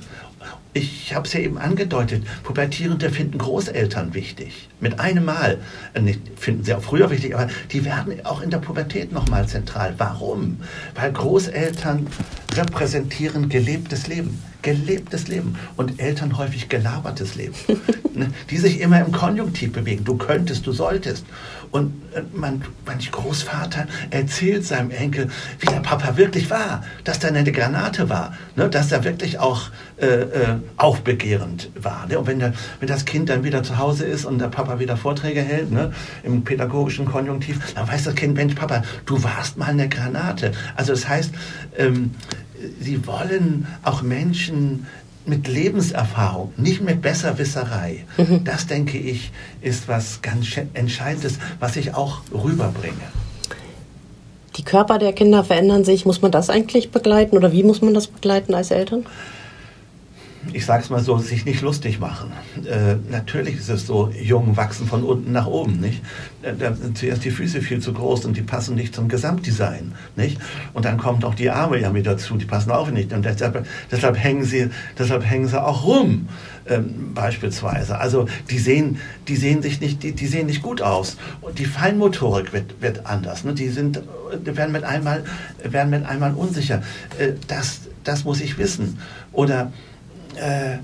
ich 0.73 1.15
habe 1.15 1.27
es 1.27 1.33
ja 1.33 1.41
eben 1.41 1.59
angedeutet, 1.59 2.25
Pubertierende 2.45 3.11
finden 3.11 3.39
Großeltern 3.39 4.15
wichtig. 4.15 4.69
Mit 4.81 5.01
einem 5.01 5.25
Mal. 5.25 5.59
Äh, 5.95 6.01
nicht, 6.01 6.21
finden 6.37 6.65
sie 6.65 6.75
auch 6.75 6.83
früher 6.83 7.11
wichtig, 7.11 7.35
aber 7.35 7.49
die 7.73 7.85
werden 7.85 8.25
auch 8.25 8.41
in 8.41 8.51
der 8.51 8.59
Pubertät 8.59 9.13
nochmal 9.13 9.49
zentral. 9.49 9.95
Warum? 9.99 10.59
Weil 10.95 11.13
Großeltern 11.13 12.07
repräsentieren 12.55 13.49
gelebtes 13.49 14.07
Leben. 14.07 14.41
Gelebtes 14.63 15.27
Leben. 15.27 15.57
Und 15.77 16.01
Eltern 16.01 16.39
häufig 16.39 16.69
gelabertes 16.69 17.35
Leben. 17.35 17.55
Ne, 18.13 18.29
die 18.51 18.59
sich 18.59 18.81
immer 18.81 19.01
im 19.01 19.13
Konjunktiv 19.13 19.73
bewegen. 19.73 20.05
Du 20.05 20.17
könntest, 20.17 20.67
du 20.67 20.73
solltest. 20.73 21.25
Und 21.71 21.93
äh, 22.15 22.23
man, 22.33 22.63
manch 22.85 23.11
Großvater 23.13 23.87
erzählt 24.11 24.65
seinem 24.65 24.91
Enkel, 24.91 25.29
wie 25.61 25.67
der 25.67 25.81
Papa 25.81 26.17
wirklich 26.17 26.51
war, 26.51 26.83
dass 27.05 27.21
da 27.21 27.29
eine 27.29 27.51
Granate 27.53 28.09
war, 28.09 28.35
ne, 28.57 28.69
dass 28.69 28.91
er 28.91 29.05
wirklich 29.05 29.39
auch 29.39 29.71
äh, 29.99 30.07
äh, 30.07 30.57
aufbegehrend 30.77 31.71
war. 31.81 32.07
Ne? 32.09 32.19
Und 32.19 32.27
wenn, 32.27 32.41
der, 32.41 32.55
wenn 32.81 32.89
das 32.89 33.05
Kind 33.05 33.29
dann 33.29 33.45
wieder 33.45 33.63
zu 33.63 33.79
Hause 33.79 34.05
ist 34.05 34.25
und 34.25 34.39
der 34.41 34.49
Papa 34.49 34.81
wieder 34.81 34.97
Vorträge 34.97 35.43
hält, 35.43 35.71
ne, 35.71 35.93
im 36.25 36.43
pädagogischen 36.43 37.07
Konjunktiv, 37.07 37.75
dann 37.75 37.87
weiß 37.87 38.05
das 38.05 38.15
Kind, 38.17 38.35
Mensch, 38.35 38.55
Papa, 38.55 38.83
du 39.07 39.23
warst 39.23 39.57
mal 39.57 39.69
eine 39.69 39.89
Granate. 39.89 40.53
Also 40.75 40.93
das 40.93 41.09
heißt, 41.09 41.33
ähm, 41.79 42.15
sie 42.81 43.07
wollen 43.07 43.67
auch 43.83 44.03
Menschen 44.03 44.87
mit 45.27 45.49
Lebenserfahrung, 45.49 46.53
nicht 46.57 46.81
mit 46.81 47.03
Besserwisserei. 47.03 48.05
Mhm. 48.17 48.45
Das, 48.45 48.67
denke 48.67 48.99
ich, 48.99 49.31
ist 49.61 49.89
was 49.89 50.23
ganz 50.23 50.49
Entscheidendes, 50.75 51.39
was 51.59 51.77
ich 51.77 51.95
auch 51.95 52.23
rüberbringe. 52.33 52.95
Die 54.57 54.65
Körper 54.65 54.99
der 54.99 55.13
Kinder 55.13 55.45
verändern 55.45 55.85
sich. 55.85 56.05
Muss 56.05 56.23
man 56.23 56.33
das 56.33 56.51
eigentlich 56.51 56.91
begleiten 56.91 57.37
oder 57.37 57.53
wie 57.53 57.63
muss 57.63 57.83
man 57.83 57.95
das 57.95 58.09
begleiten 58.09 58.55
als 58.55 58.71
Eltern? 58.71 59.07
Ich 60.53 60.65
sage 60.65 60.83
es 60.83 60.91
mal 60.91 61.01
so, 61.01 61.19
sich 61.19 61.45
nicht 61.45 61.61
lustig 61.61 62.01
machen. 62.01 62.33
Äh, 62.65 62.97
natürlich 63.11 63.57
ist 63.57 63.69
es 63.69 63.87
so, 63.87 64.11
Jungen 64.11 64.57
wachsen 64.57 64.87
von 64.87 65.03
unten 65.03 65.33
nach 65.33 65.47
oben, 65.47 65.81
nicht? 65.81 66.03
Da 66.43 66.75
sind 66.75 66.97
zuerst 66.97 67.25
die 67.25 67.31
Füße 67.31 67.61
viel 67.61 67.81
zu 67.81 67.93
groß 67.93 68.25
und 68.25 68.37
die 68.37 68.43
passen 68.43 68.75
nicht 68.75 68.95
zum 68.95 69.09
Gesamtdesign, 69.09 69.93
nicht? 70.17 70.39
Und 70.73 70.87
dann 70.87 70.97
kommen 70.97 71.23
auch 71.25 71.35
die 71.35 71.51
Arme 71.51 71.79
ja 71.79 71.91
mit 71.91 72.07
dazu, 72.07 72.37
die 72.37 72.47
passen 72.47 72.71
auch 72.71 72.91
nicht. 72.91 73.13
Und 73.13 73.25
deshalb, 73.25 73.67
deshalb 73.91 74.17
hängen 74.17 74.45
sie, 74.45 74.71
deshalb 74.99 75.25
hängen 75.25 75.47
sie 75.47 75.63
auch 75.63 75.85
rum, 75.85 76.29
ähm, 76.67 77.13
beispielsweise. 77.15 77.99
Also 77.99 78.27
die 78.49 78.59
sehen, 78.59 78.99
die 79.29 79.37
sehen 79.37 79.61
sich 79.61 79.81
nicht, 79.81 80.03
die, 80.03 80.13
die 80.13 80.27
sehen 80.27 80.47
nicht 80.47 80.63
gut 80.63 80.81
aus. 80.81 81.19
Und 81.43 81.59
die 81.59 81.67
Feinmotorik 81.67 82.55
wird, 82.55 82.81
wird 82.81 83.05
anders. 83.05 83.45
Ne? 83.45 83.53
Die 83.53 83.69
sind, 83.69 84.01
werden 84.45 84.73
mit 84.73 84.85
einmal, 84.85 85.25
werden 85.63 85.91
mit 85.91 86.07
einmal 86.07 86.33
unsicher. 86.33 86.83
Äh, 87.19 87.33
das, 87.47 87.83
das 88.05 88.25
muss 88.25 88.41
ich 88.41 88.57
wissen. 88.57 88.99
Oder 89.33 89.71
äh, 90.37 90.79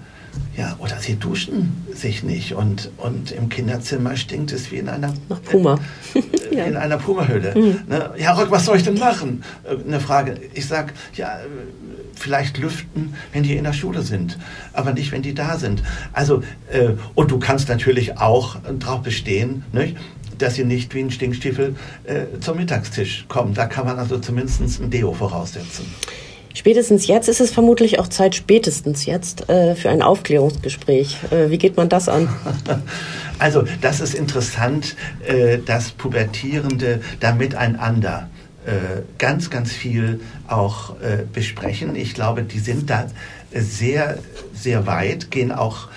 ja, 0.56 0.76
oder 0.78 0.98
sie 0.98 1.16
duschen 1.16 1.85
sich 1.94 2.22
nicht 2.22 2.54
und, 2.54 2.90
und 2.98 3.30
im 3.30 3.48
Kinderzimmer 3.48 4.16
stinkt 4.16 4.52
es 4.52 4.70
wie 4.70 4.76
in 4.76 4.88
einer 4.88 5.12
Nach 5.28 5.42
Puma. 5.42 5.78
Äh, 6.14 6.22
ja. 6.56 6.64
in 6.64 6.76
einer 6.76 6.98
Pumahöhle. 6.98 7.54
Mhm. 7.54 7.80
Ne? 7.88 8.11
Ja, 8.18 8.32
Rock, 8.32 8.50
was 8.50 8.64
soll 8.64 8.76
ich 8.76 8.85
denn 8.85 8.98
machen? 8.98 9.42
Äh, 9.64 9.76
eine 9.87 10.00
Frage. 10.00 10.37
Ich 10.54 10.66
sag, 10.66 10.92
ja, 11.14 11.38
vielleicht 12.14 12.59
lüften, 12.59 13.14
wenn 13.32 13.42
die 13.42 13.56
in 13.56 13.64
der 13.64 13.72
Schule 13.72 14.02
sind, 14.02 14.38
aber 14.72 14.92
nicht, 14.92 15.12
wenn 15.12 15.22
die 15.22 15.35
da 15.35 15.59
sind. 15.59 15.82
Also, 16.12 16.42
äh, 16.70 16.90
und 17.14 17.30
du 17.30 17.38
kannst 17.38 17.68
natürlich 17.68 18.18
auch 18.18 18.56
darauf 18.78 19.02
bestehen, 19.02 19.64
nicht? 19.72 19.96
dass 20.38 20.54
sie 20.54 20.64
nicht 20.64 20.94
wie 20.94 21.00
ein 21.00 21.11
Stinkstiefel 21.11 21.76
äh, 22.04 22.40
zum 22.40 22.59
Mittagstisch 22.59 23.24
kommen. 23.26 23.54
Da 23.54 23.66
kann 23.66 23.87
man 23.87 23.98
also 23.98 24.18
zumindest 24.18 24.61
ein 24.80 24.90
Deo 24.90 25.14
voraussetzen. 25.14 25.87
Spätestens 26.56 27.06
jetzt 27.06 27.28
ist 27.28 27.42
es 27.42 27.50
vermutlich 27.50 27.98
auch 27.98 28.08
Zeit, 28.08 28.34
spätestens 28.34 29.04
jetzt, 29.04 29.50
äh, 29.50 29.74
für 29.74 29.90
ein 29.90 30.00
Aufklärungsgespräch. 30.00 31.18
Äh, 31.30 31.50
wie 31.50 31.58
geht 31.58 31.76
man 31.76 31.88
das 31.90 32.08
an? 32.08 32.28
Also, 33.38 33.64
das 33.82 34.00
ist 34.00 34.14
interessant, 34.14 34.96
äh, 35.26 35.58
dass 35.58 35.90
Pubertierende 35.90 37.02
da 37.20 37.34
miteinander 37.34 38.30
äh, 38.64 38.70
ganz, 39.18 39.50
ganz 39.50 39.72
viel 39.72 40.20
auch 40.48 40.98
äh, 41.02 41.18
besprechen. 41.30 41.96
Ich 41.96 42.14
glaube, 42.14 42.44
die 42.44 42.58
sind 42.58 42.88
da 42.88 43.08
sehr, 43.52 44.16
sehr 44.54 44.86
weit, 44.86 45.30
gehen 45.30 45.52
auch 45.52 45.88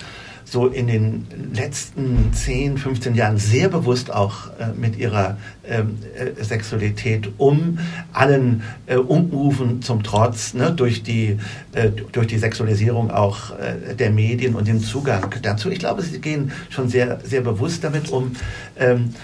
so 0.50 0.66
in 0.66 0.88
den 0.88 1.26
letzten 1.54 2.32
10, 2.32 2.76
15 2.76 3.14
Jahren 3.14 3.38
sehr 3.38 3.68
bewusst 3.68 4.12
auch 4.12 4.48
äh, 4.58 4.72
mit 4.76 4.98
ihrer 4.98 5.36
ähm, 5.64 5.98
äh, 6.16 6.42
Sexualität 6.42 7.30
um, 7.38 7.78
allen 8.12 8.64
äh, 8.86 8.96
Umrufen 8.96 9.80
zum 9.80 10.02
Trotz, 10.02 10.54
ne, 10.54 10.72
durch, 10.72 11.04
die, 11.04 11.38
äh, 11.72 11.90
durch 11.90 12.26
die 12.26 12.38
Sexualisierung 12.38 13.12
auch 13.12 13.52
äh, 13.52 13.94
der 13.94 14.10
Medien 14.10 14.56
und 14.56 14.66
den 14.66 14.80
Zugang 14.80 15.32
dazu. 15.40 15.70
Ich 15.70 15.78
glaube, 15.78 16.02
sie 16.02 16.20
gehen 16.20 16.50
schon 16.68 16.88
sehr, 16.88 17.20
sehr 17.22 17.42
bewusst 17.42 17.84
damit 17.84 18.10
um. 18.10 18.32
Ähm, 18.76 19.14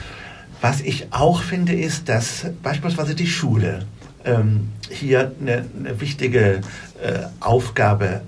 was 0.60 0.80
ich 0.80 1.08
auch 1.10 1.42
finde, 1.42 1.74
ist, 1.74 2.08
dass 2.08 2.46
beispielsweise 2.62 3.16
die 3.16 3.26
Schule 3.26 3.84
ähm, 4.24 4.68
hier 4.90 5.32
eine, 5.40 5.64
eine 5.76 6.00
wichtige 6.00 6.60
äh, 7.02 7.24
Aufgabe 7.40 8.20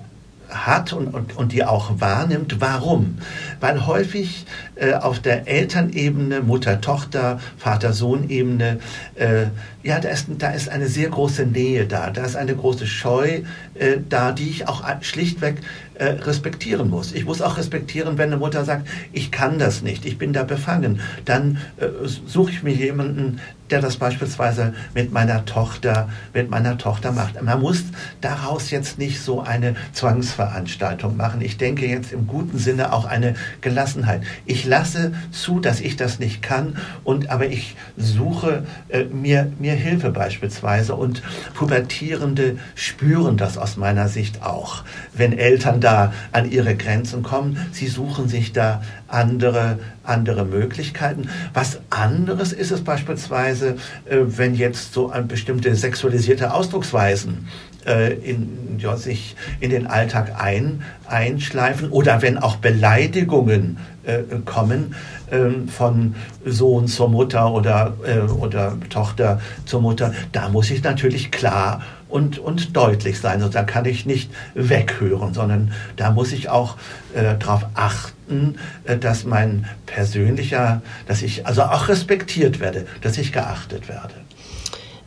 hat 0.48 0.92
und, 0.92 1.08
und, 1.08 1.36
und 1.36 1.52
die 1.52 1.64
auch 1.64 2.00
wahrnimmt. 2.00 2.60
Warum? 2.60 3.18
Weil 3.60 3.86
häufig 3.86 4.46
äh, 4.76 4.94
auf 4.94 5.20
der 5.20 5.46
Elternebene, 5.46 6.40
Mutter-Tochter, 6.40 7.40
Vater-Sohn-Ebene, 7.58 8.78
äh, 9.14 9.46
ja, 9.82 10.00
da 10.00 10.08
ist, 10.08 10.26
da 10.38 10.50
ist 10.50 10.68
eine 10.68 10.88
sehr 10.88 11.08
große 11.08 11.46
Nähe 11.46 11.86
da, 11.86 12.10
da 12.10 12.24
ist 12.24 12.36
eine 12.36 12.54
große 12.54 12.86
Scheu 12.86 13.42
äh, 13.74 13.98
da, 14.08 14.32
die 14.32 14.48
ich 14.48 14.68
auch 14.68 14.82
schlichtweg 15.02 15.56
äh, 15.98 16.06
respektieren 16.22 16.90
muss. 16.90 17.12
Ich 17.12 17.24
muss 17.24 17.42
auch 17.42 17.58
respektieren, 17.58 18.18
wenn 18.18 18.28
eine 18.28 18.36
Mutter 18.36 18.64
sagt, 18.64 18.88
ich 19.12 19.30
kann 19.30 19.58
das 19.58 19.82
nicht, 19.82 20.04
ich 20.06 20.16
bin 20.16 20.32
da 20.32 20.44
befangen. 20.44 21.00
Dann 21.24 21.58
äh, 21.78 21.88
suche 22.26 22.50
ich 22.52 22.62
mir 22.62 22.74
jemanden, 22.74 23.40
der 23.70 23.80
das 23.80 23.96
beispielsweise 23.96 24.74
mit 24.94 25.12
meiner 25.12 25.44
Tochter, 25.44 26.08
mit 26.32 26.50
meiner 26.50 26.78
Tochter 26.78 27.12
macht. 27.12 27.42
Man 27.42 27.60
muss 27.60 27.84
daraus 28.20 28.70
jetzt 28.70 28.98
nicht 28.98 29.20
so 29.20 29.42
eine 29.42 29.74
Zwangsveranstaltung 29.92 31.16
machen. 31.16 31.40
Ich 31.40 31.58
denke 31.58 31.86
jetzt 31.86 32.12
im 32.12 32.26
guten 32.26 32.58
Sinne 32.58 32.92
auch 32.92 33.04
eine 33.04 33.34
Gelassenheit. 33.60 34.22
Ich 34.46 34.64
lasse 34.64 35.12
zu, 35.32 35.60
dass 35.60 35.80
ich 35.80 35.96
das 35.96 36.18
nicht 36.18 36.42
kann 36.42 36.76
und 37.04 37.30
aber 37.30 37.46
ich 37.46 37.76
suche 37.96 38.64
äh, 38.88 39.04
mir, 39.04 39.52
mir 39.58 39.74
Hilfe 39.74 40.10
beispielsweise 40.10 40.94
und 40.94 41.22
Pubertierende 41.54 42.58
spüren 42.74 43.36
das 43.36 43.58
aus 43.58 43.76
meiner 43.76 44.08
Sicht 44.08 44.42
auch. 44.42 44.84
Wenn 45.12 45.36
Eltern 45.36 45.80
da 45.80 45.87
an 46.32 46.50
ihre 46.50 46.76
Grenzen 46.76 47.22
kommen, 47.22 47.58
sie 47.72 47.88
suchen 47.88 48.28
sich 48.28 48.52
da 48.52 48.82
andere, 49.08 49.78
andere 50.04 50.44
Möglichkeiten. 50.44 51.28
Was 51.54 51.80
anderes 51.90 52.52
ist 52.52 52.70
es 52.70 52.82
beispielsweise, 52.82 53.76
äh, 54.06 54.18
wenn 54.26 54.54
jetzt 54.54 54.92
so 54.92 55.10
ein 55.10 55.28
bestimmte 55.28 55.74
sexualisierte 55.74 56.52
Ausdrucksweisen 56.52 57.48
äh, 57.86 58.14
in, 58.14 58.78
ja, 58.78 58.96
sich 58.96 59.36
in 59.60 59.70
den 59.70 59.86
Alltag 59.86 60.34
ein, 60.38 60.82
einschleifen 61.06 61.90
oder 61.90 62.22
wenn 62.22 62.38
auch 62.38 62.56
Beleidigungen 62.56 63.78
äh, 64.04 64.22
kommen 64.44 64.94
äh, 65.30 65.68
von 65.70 66.14
Sohn 66.44 66.86
zur 66.86 67.08
Mutter 67.08 67.52
oder, 67.52 67.94
äh, 68.06 68.20
oder 68.20 68.76
Tochter 68.90 69.40
zur 69.64 69.80
Mutter, 69.80 70.12
da 70.32 70.48
muss 70.48 70.70
ich 70.70 70.82
natürlich 70.82 71.30
klar 71.30 71.82
und, 72.08 72.38
und 72.38 72.76
deutlich 72.76 73.20
sein. 73.20 73.42
Und 73.42 73.54
da 73.54 73.62
kann 73.62 73.84
ich 73.84 74.06
nicht 74.06 74.30
weghören, 74.54 75.34
sondern 75.34 75.72
da 75.96 76.10
muss 76.10 76.32
ich 76.32 76.48
auch 76.48 76.76
äh, 77.14 77.36
darauf 77.38 77.66
achten, 77.74 78.56
äh, 78.84 78.96
dass 78.96 79.24
mein 79.24 79.66
persönlicher, 79.86 80.82
dass 81.06 81.22
ich 81.22 81.46
also 81.46 81.62
auch 81.62 81.88
respektiert 81.88 82.60
werde, 82.60 82.86
dass 83.02 83.18
ich 83.18 83.32
geachtet 83.32 83.88
werde. 83.88 84.14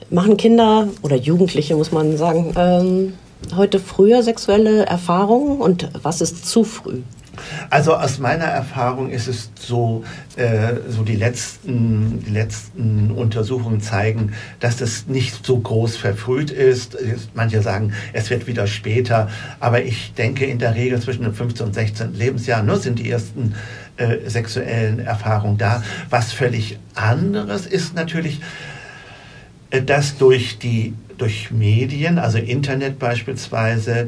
Machen 0.09 0.37
Kinder 0.37 0.87
oder 1.01 1.15
Jugendliche, 1.15 1.75
muss 1.75 1.91
man 1.91 2.17
sagen, 2.17 2.53
ähm, 2.57 3.13
heute 3.55 3.79
früher 3.79 4.23
sexuelle 4.23 4.85
Erfahrungen 4.85 5.59
und 5.59 5.89
was 6.03 6.21
ist 6.21 6.45
zu 6.45 6.63
früh? 6.63 7.01
Also 7.69 7.95
aus 7.95 8.19
meiner 8.19 8.45
Erfahrung 8.45 9.09
ist 9.09 9.27
es 9.27 9.51
so, 9.59 10.03
äh, 10.35 10.75
so 10.89 11.03
die 11.03 11.15
letzten, 11.15 12.23
die 12.25 12.31
letzten 12.31 13.11
Untersuchungen 13.11 13.81
zeigen, 13.81 14.33
dass 14.59 14.77
das 14.77 15.07
nicht 15.07 15.45
so 15.45 15.59
groß 15.59 15.97
verfrüht 15.97 16.51
ist. 16.51 16.97
Manche 17.33 17.61
sagen, 17.61 17.93
es 18.13 18.29
wird 18.29 18.47
wieder 18.47 18.67
später, 18.67 19.29
aber 19.59 19.83
ich 19.83 20.13
denke 20.13 20.45
in 20.45 20.59
der 20.59 20.75
Regel 20.75 20.99
zwischen 21.01 21.23
dem 21.23 21.33
15. 21.33 21.67
und 21.67 21.73
16. 21.73 22.13
Lebensjahr 22.13 22.63
ne, 22.63 22.77
sind 22.77 22.99
die 22.99 23.09
ersten 23.09 23.55
äh, 23.97 24.29
sexuellen 24.29 24.99
Erfahrungen 24.99 25.57
da. 25.57 25.83
Was 26.09 26.33
völlig 26.33 26.79
anderes 26.95 27.65
ist 27.65 27.95
natürlich, 27.95 28.41
äh, 29.69 29.81
dass 29.81 30.17
durch 30.17 30.59
die 30.59 30.93
durch 31.17 31.51
Medien, 31.51 32.17
also 32.17 32.39
Internet 32.39 32.97
beispielsweise, 32.97 34.07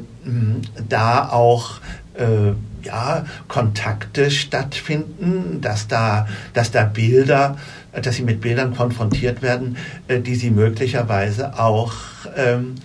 da 0.90 1.30
auch 1.30 1.80
äh, 2.16 2.54
ja, 2.84 3.26
Kontakte 3.48 4.32
stattfinden, 4.32 5.62
dass 5.62 5.88
da, 5.88 6.28
dass 6.54 6.72
da 6.72 6.84
Bilder, 6.84 7.58
dass 7.92 8.16
sie 8.16 8.24
mit 8.24 8.42
Bildern 8.42 8.76
konfrontiert 8.76 9.42
werden, 9.42 9.78
äh, 10.08 10.20
die 10.20 10.36
sie 10.36 10.50
möglicherweise 10.50 11.60
auch 11.60 11.94
ähm, 12.36 12.76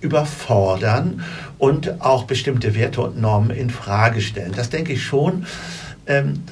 überfordern 0.00 1.22
und 1.58 2.00
auch 2.00 2.24
bestimmte 2.24 2.74
Werte 2.74 3.00
und 3.00 3.20
Normen 3.20 3.50
in 3.50 3.70
Frage 3.70 4.20
stellen. 4.20 4.52
Das 4.54 4.70
denke 4.70 4.92
ich 4.92 5.04
schon. 5.04 5.46
Ähm, 6.06 6.42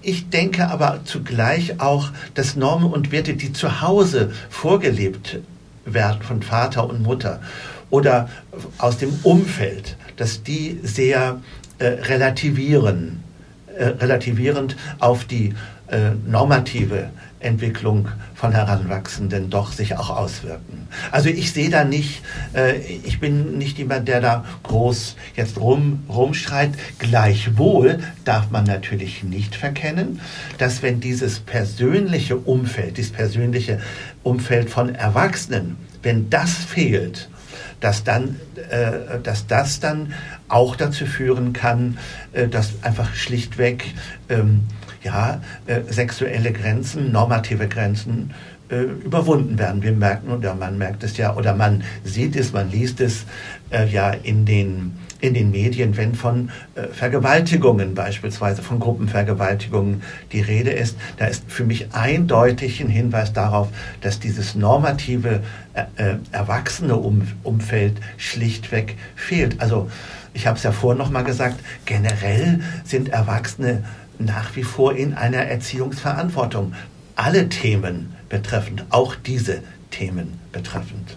ich 0.00 0.30
denke 0.30 0.68
aber 0.68 1.00
zugleich 1.04 1.78
auch, 1.80 2.10
dass 2.34 2.56
Normen 2.56 2.90
und 2.90 3.12
Werte, 3.12 3.34
die 3.34 3.52
zu 3.52 3.82
Hause 3.82 4.32
vorgelebt 4.48 5.40
werden 5.84 6.22
von 6.22 6.42
Vater 6.42 6.88
und 6.88 7.02
Mutter 7.02 7.40
oder 7.90 8.28
aus 8.78 8.96
dem 8.96 9.12
Umfeld, 9.22 9.96
dass 10.16 10.42
die 10.42 10.80
sehr 10.82 11.40
äh, 11.82 12.00
relativieren, 12.04 13.24
äh, 13.76 13.86
relativierend 13.86 14.76
auf 15.00 15.24
die 15.24 15.52
äh, 15.88 16.12
normative 16.26 17.10
Entwicklung 17.40 18.06
von 18.36 18.52
Heranwachsenden 18.52 19.50
doch 19.50 19.72
sich 19.72 19.96
auch 19.96 20.10
auswirken. 20.10 20.86
Also 21.10 21.28
ich 21.28 21.52
sehe 21.52 21.70
da 21.70 21.82
nicht, 21.82 22.22
äh, 22.54 22.78
ich 22.78 23.18
bin 23.18 23.58
nicht 23.58 23.78
jemand, 23.78 24.06
der 24.06 24.20
da 24.20 24.44
groß 24.62 25.16
jetzt 25.34 25.58
rum, 25.58 26.04
rumschreit. 26.08 26.70
Gleichwohl 27.00 27.98
darf 28.24 28.50
man 28.50 28.62
natürlich 28.62 29.24
nicht 29.24 29.56
verkennen, 29.56 30.20
dass 30.58 30.82
wenn 30.82 31.00
dieses 31.00 31.40
persönliche 31.40 32.36
Umfeld, 32.36 32.96
dieses 32.96 33.10
persönliche 33.10 33.80
Umfeld 34.22 34.70
von 34.70 34.94
Erwachsenen, 34.94 35.76
wenn 36.04 36.30
das 36.30 36.54
fehlt, 36.54 37.28
dass, 37.82 38.04
dann, 38.04 38.40
äh, 38.70 39.18
dass 39.22 39.46
das 39.46 39.80
dann 39.80 40.14
auch 40.48 40.76
dazu 40.76 41.04
führen 41.06 41.52
kann, 41.52 41.98
äh, 42.32 42.48
dass 42.48 42.82
einfach 42.82 43.14
schlichtweg 43.14 43.84
ähm, 44.28 44.62
ja, 45.02 45.40
äh, 45.66 45.80
sexuelle 45.88 46.52
Grenzen, 46.52 47.12
normative 47.12 47.68
Grenzen 47.68 48.32
äh, 48.68 48.82
überwunden 48.82 49.58
werden. 49.58 49.82
Wir 49.82 49.92
merken, 49.92 50.30
oder 50.32 50.54
man 50.54 50.78
merkt 50.78 51.02
es 51.04 51.16
ja, 51.16 51.34
oder 51.36 51.54
man 51.54 51.82
sieht 52.04 52.36
es, 52.36 52.52
man 52.52 52.70
liest 52.70 53.00
es 53.00 53.26
äh, 53.70 53.86
ja 53.86 54.10
in 54.10 54.46
den, 54.46 54.96
in 55.22 55.34
den 55.34 55.52
Medien, 55.52 55.96
wenn 55.96 56.14
von 56.14 56.50
äh, 56.74 56.88
Vergewaltigungen 56.88 57.94
beispielsweise, 57.94 58.60
von 58.60 58.80
Gruppenvergewaltigungen 58.80 60.02
die 60.32 60.40
Rede 60.40 60.70
ist. 60.70 60.98
Da 61.16 61.26
ist 61.26 61.44
für 61.46 61.64
mich 61.64 61.94
eindeutig 61.94 62.80
ein 62.80 62.88
Hinweis 62.88 63.32
darauf, 63.32 63.68
dass 64.00 64.18
dieses 64.18 64.56
normative, 64.56 65.40
äh, 65.74 65.84
äh, 65.96 66.16
erwachsene 66.32 66.96
um 66.96 67.22
Umfeld 67.44 67.98
schlichtweg 68.16 68.96
fehlt. 69.14 69.60
Also 69.60 69.88
ich 70.34 70.46
habe 70.46 70.56
es 70.56 70.64
ja 70.64 70.72
vorhin 70.72 70.98
nochmal 70.98 71.24
gesagt, 71.24 71.60
generell 71.86 72.60
sind 72.84 73.08
Erwachsene 73.08 73.84
nach 74.18 74.56
wie 74.56 74.64
vor 74.64 74.96
in 74.96 75.14
einer 75.14 75.38
Erziehungsverantwortung. 75.38 76.74
Alle 77.14 77.48
Themen 77.48 78.14
betreffend, 78.28 78.86
auch 78.90 79.14
diese 79.14 79.62
Themen 79.90 80.40
betreffend. 80.50 81.16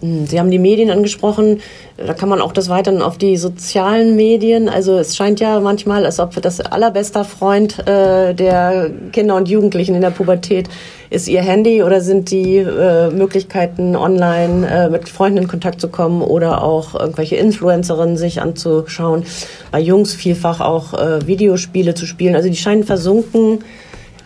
Hm, 0.00 0.26
Sie 0.26 0.38
haben 0.38 0.50
die 0.50 0.58
Medien 0.58 0.90
angesprochen. 0.90 1.60
Da 1.96 2.14
kann 2.14 2.28
man 2.28 2.40
auch 2.40 2.52
das 2.52 2.68
weitern 2.68 3.02
auf 3.02 3.18
die 3.18 3.36
sozialen 3.36 4.16
Medien. 4.16 4.68
Also 4.68 4.98
es 4.98 5.16
scheint 5.16 5.40
ja 5.40 5.60
manchmal, 5.60 6.04
als 6.04 6.18
ob 6.18 6.40
das 6.40 6.60
allerbester 6.60 7.24
Freund 7.24 7.78
äh, 7.86 8.34
der 8.34 8.90
Kinder 9.12 9.36
und 9.36 9.48
Jugendlichen 9.48 9.94
in 9.94 10.00
der 10.00 10.10
Pubertät 10.10 10.68
ist 11.10 11.28
ihr 11.28 11.42
Handy 11.42 11.82
oder 11.84 12.00
sind 12.00 12.32
die 12.32 12.56
äh, 12.56 13.10
Möglichkeiten, 13.10 13.94
online 13.94 14.68
äh, 14.68 14.88
mit 14.88 15.08
Freunden 15.08 15.38
in 15.38 15.48
Kontakt 15.48 15.80
zu 15.80 15.88
kommen 15.88 16.22
oder 16.22 16.64
auch 16.64 16.94
irgendwelche 16.98 17.36
Influencerinnen 17.36 18.16
sich 18.16 18.42
anzuschauen. 18.42 19.24
Bei 19.70 19.78
Jungs 19.78 20.14
vielfach 20.14 20.60
auch 20.60 20.94
äh, 20.94 21.24
Videospiele 21.26 21.94
zu 21.94 22.06
spielen. 22.06 22.34
Also 22.34 22.48
die 22.48 22.56
scheinen 22.56 22.82
versunken 22.82 23.60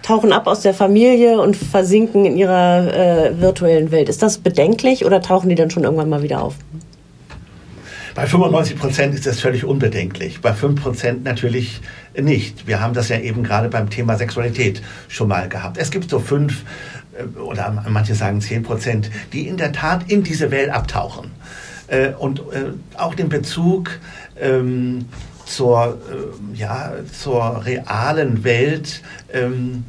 tauchen 0.09 0.33
ab 0.33 0.47
aus 0.47 0.63
der 0.63 0.73
Familie 0.73 1.39
und 1.39 1.55
versinken 1.55 2.25
in 2.25 2.39
ihrer 2.39 2.95
äh, 2.95 3.41
virtuellen 3.41 3.91
Welt. 3.91 4.09
Ist 4.09 4.23
das 4.23 4.39
bedenklich 4.39 5.05
oder 5.05 5.21
tauchen 5.21 5.51
die 5.51 5.55
dann 5.55 5.71
schon 5.71 5.85
irgendwann 5.85 6.09
mal 6.09 6.23
wieder 6.23 6.43
auf? 6.43 6.55
Bei 8.15 8.27
95 8.27 8.79
Prozent 8.79 9.15
ist 9.15 9.27
das 9.27 9.39
völlig 9.39 9.65
unbedenklich. 9.67 10.41
Bei 10.41 10.55
5 10.55 10.83
Prozent 10.83 11.25
natürlich 11.25 11.83
nicht. 12.19 12.67
Wir 12.67 12.81
haben 12.81 12.95
das 12.95 13.11
ja 13.11 13.19
eben 13.19 13.45
gerade 13.45 13.69
beim 13.69 13.91
Thema 13.91 14.17
Sexualität 14.17 14.81
schon 15.09 15.29
mal 15.29 15.47
gehabt. 15.47 15.77
Es 15.77 15.91
gibt 15.91 16.09
so 16.09 16.19
fünf 16.19 16.65
äh, 17.13 17.39
oder 17.39 17.85
manche 17.87 18.15
sagen 18.15 18.41
10 18.41 18.63
Prozent, 18.63 19.11
die 19.35 19.47
in 19.47 19.59
der 19.59 19.73
Tat 19.73 20.11
in 20.11 20.23
diese 20.23 20.51
Welt 20.51 20.71
abtauchen. 20.71 21.33
Äh, 21.87 22.13
und 22.19 22.41
äh, 22.41 22.73
auch 22.97 23.15
den 23.15 23.29
Bezug 23.29 23.91
zur, 25.49 25.99
ja, 26.55 26.93
zur 27.13 27.65
realen 27.65 28.45
Welt 28.45 29.03
ähm, 29.33 29.85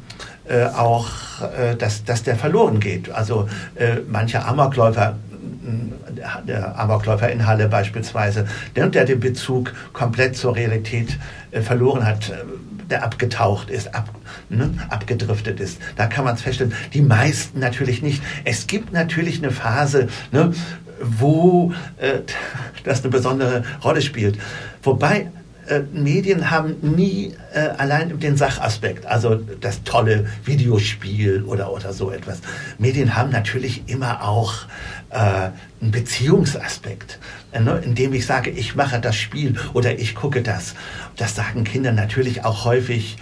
äh, 0.48 0.64
auch, 0.64 1.08
äh, 1.56 1.76
dass, 1.76 2.04
dass 2.04 2.22
der 2.22 2.36
verloren 2.36 2.80
geht. 2.80 3.10
Also 3.10 3.48
äh, 3.76 3.98
manche 4.08 4.44
Amokläufer 4.44 5.16
der 6.46 6.78
Amokläufer 6.78 7.30
in 7.30 7.46
Halle 7.46 7.68
beispielsweise, 7.68 8.46
der, 8.76 8.88
der 8.88 9.04
den 9.04 9.20
Bezug 9.20 9.72
komplett 9.92 10.36
zur 10.36 10.56
Realität 10.56 11.18
äh, 11.50 11.60
verloren 11.60 12.04
hat, 12.04 12.32
der 12.90 13.04
abgetaucht 13.04 13.70
ist, 13.70 13.94
ab, 13.94 14.08
ne, 14.48 14.74
abgedriftet 14.88 15.60
ist. 15.60 15.78
Da 15.96 16.06
kann 16.06 16.24
man 16.24 16.34
es 16.34 16.42
feststellen. 16.42 16.74
Die 16.92 17.02
meisten 17.02 17.60
natürlich 17.60 18.02
nicht. 18.02 18.22
Es 18.44 18.66
gibt 18.66 18.92
natürlich 18.92 19.38
eine 19.38 19.52
Phase, 19.52 20.08
ne, 20.32 20.52
wo 21.00 21.72
äh, 21.98 22.20
das 22.84 23.02
eine 23.02 23.10
besondere 23.10 23.64
Rolle 23.84 24.02
spielt. 24.02 24.38
Wobei 24.82 25.30
äh, 25.70 25.82
Medien 25.92 26.50
haben 26.50 26.76
nie 26.82 27.34
äh, 27.54 27.60
allein 27.78 28.18
den 28.18 28.36
Sachaspekt, 28.36 29.06
also 29.06 29.36
das 29.36 29.82
tolle 29.84 30.26
Videospiel 30.44 31.44
oder, 31.44 31.72
oder 31.72 31.92
so 31.92 32.10
etwas. 32.10 32.40
Medien 32.78 33.14
haben 33.16 33.30
natürlich 33.30 33.84
immer 33.86 34.22
auch 34.22 34.54
äh, 35.10 35.50
einen 35.80 35.90
Beziehungsaspekt, 35.92 37.18
ne? 37.52 37.80
indem 37.84 38.12
ich 38.14 38.26
sage, 38.26 38.50
ich 38.50 38.74
mache 38.74 39.00
das 39.00 39.16
Spiel 39.16 39.56
oder 39.72 39.98
ich 39.98 40.14
gucke 40.14 40.42
das. 40.42 40.74
Das 41.16 41.36
sagen 41.36 41.64
Kinder 41.64 41.92
natürlich 41.92 42.44
auch 42.44 42.64
häufig. 42.64 43.16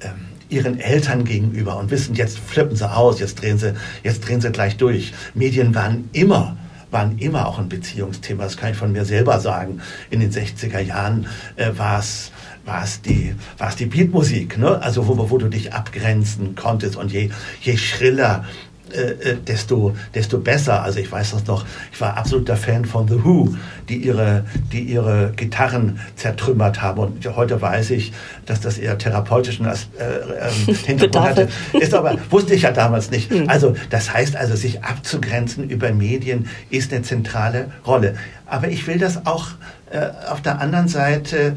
Ähm, 0.00 0.28
ihren 0.48 0.78
Eltern 0.78 1.24
gegenüber 1.24 1.78
und 1.78 1.90
wissen, 1.90 2.14
jetzt 2.14 2.38
flippen 2.38 2.76
sie 2.76 2.86
aus, 2.86 3.20
jetzt 3.20 3.40
drehen 3.40 3.56
sie, 3.56 3.72
jetzt 4.02 4.20
drehen 4.20 4.42
sie 4.42 4.52
gleich 4.52 4.76
durch. 4.76 5.14
Medien 5.32 5.74
waren 5.74 6.10
immer 6.12 6.58
waren 6.92 7.18
immer 7.18 7.46
auch 7.46 7.58
ein 7.58 7.68
Beziehungsthema. 7.68 8.44
Das 8.44 8.56
kann 8.56 8.70
ich 8.70 8.76
von 8.76 8.92
mir 8.92 9.04
selber 9.04 9.40
sagen. 9.40 9.80
In 10.10 10.20
den 10.20 10.30
60er 10.30 10.78
Jahren 10.78 11.26
äh, 11.56 11.70
war 11.76 11.98
es 11.98 12.30
war 12.64 12.84
es 12.84 13.02
die, 13.02 13.34
war 13.58 13.70
es 13.70 13.76
die 13.76 13.86
Beatmusik, 13.86 14.56
ne? 14.56 14.80
also 14.80 15.08
wo, 15.08 15.30
wo 15.30 15.38
du 15.38 15.48
dich 15.48 15.72
abgrenzen 15.72 16.54
konntest 16.54 16.96
und 16.96 17.12
je, 17.12 17.30
je 17.60 17.76
schriller 17.76 18.44
äh, 18.92 19.30
äh, 19.30 19.36
desto, 19.36 19.96
desto 20.14 20.38
besser. 20.38 20.82
Also 20.82 20.98
ich 20.98 21.10
weiß 21.10 21.32
das 21.32 21.46
noch, 21.46 21.64
ich 21.92 22.00
war 22.00 22.16
absoluter 22.16 22.56
Fan 22.56 22.84
von 22.84 23.08
The 23.08 23.24
Who, 23.24 23.54
die 23.88 23.96
ihre, 23.96 24.44
die 24.72 24.80
ihre 24.80 25.32
Gitarren 25.36 26.00
zertrümmert 26.16 26.82
haben. 26.82 26.98
Und 27.00 27.36
heute 27.36 27.60
weiß 27.60 27.90
ich, 27.90 28.12
dass 28.46 28.60
das 28.60 28.78
eher 28.78 28.98
therapeutischen 28.98 29.66
äh, 29.66 29.72
äh, 29.98 30.74
Hintergrund 30.86 31.26
hatte. 31.26 31.48
Ist 31.72 31.94
aber, 31.94 32.16
wusste 32.30 32.54
ich 32.54 32.62
ja 32.62 32.72
damals 32.72 33.10
nicht. 33.10 33.30
Hm. 33.30 33.48
Also 33.48 33.74
das 33.90 34.12
heißt 34.12 34.36
also, 34.36 34.56
sich 34.56 34.84
abzugrenzen 34.84 35.68
über 35.68 35.92
Medien 35.92 36.48
ist 36.70 36.92
eine 36.92 37.02
zentrale 37.02 37.70
Rolle. 37.86 38.14
Aber 38.46 38.68
ich 38.68 38.86
will 38.86 38.98
das 38.98 39.26
auch 39.26 39.48
äh, 39.90 40.08
auf 40.28 40.42
der 40.42 40.60
anderen 40.60 40.88
Seite 40.88 41.56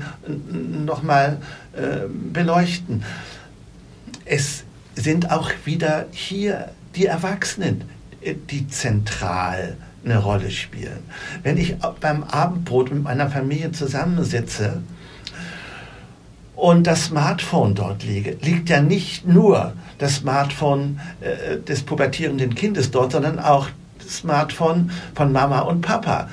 nochmal 0.85 1.37
äh, 1.73 2.07
beleuchten. 2.33 3.03
Es 4.23 4.63
sind 4.95 5.31
auch 5.31 5.51
wieder 5.65 6.05
hier 6.11 6.69
die 6.95 7.05
Erwachsenen, 7.05 7.83
äh, 8.21 8.35
die 8.49 8.67
zentral 8.67 9.77
eine 10.03 10.19
Rolle 10.19 10.51
spielen. 10.51 10.99
Wenn 11.43 11.57
ich 11.57 11.75
beim 11.99 12.23
Abendbrot 12.23 12.91
mit 12.91 13.03
meiner 13.03 13.29
Familie 13.29 13.71
zusammensitze 13.71 14.81
und 16.55 16.85
das 16.87 17.05
Smartphone 17.05 17.75
dort 17.75 18.03
liege, 18.03 18.37
liegt 18.41 18.69
ja 18.69 18.81
nicht 18.81 19.27
nur 19.27 19.73
das 19.97 20.17
Smartphone 20.17 20.99
äh, 21.21 21.57
des 21.57 21.83
pubertierenden 21.83 22.55
Kindes 22.55 22.91
dort, 22.91 23.13
sondern 23.13 23.39
auch 23.39 23.67
das 24.03 24.17
Smartphone 24.17 24.91
von 25.15 25.31
Mama 25.31 25.61
und 25.61 25.81
Papa. 25.81 26.29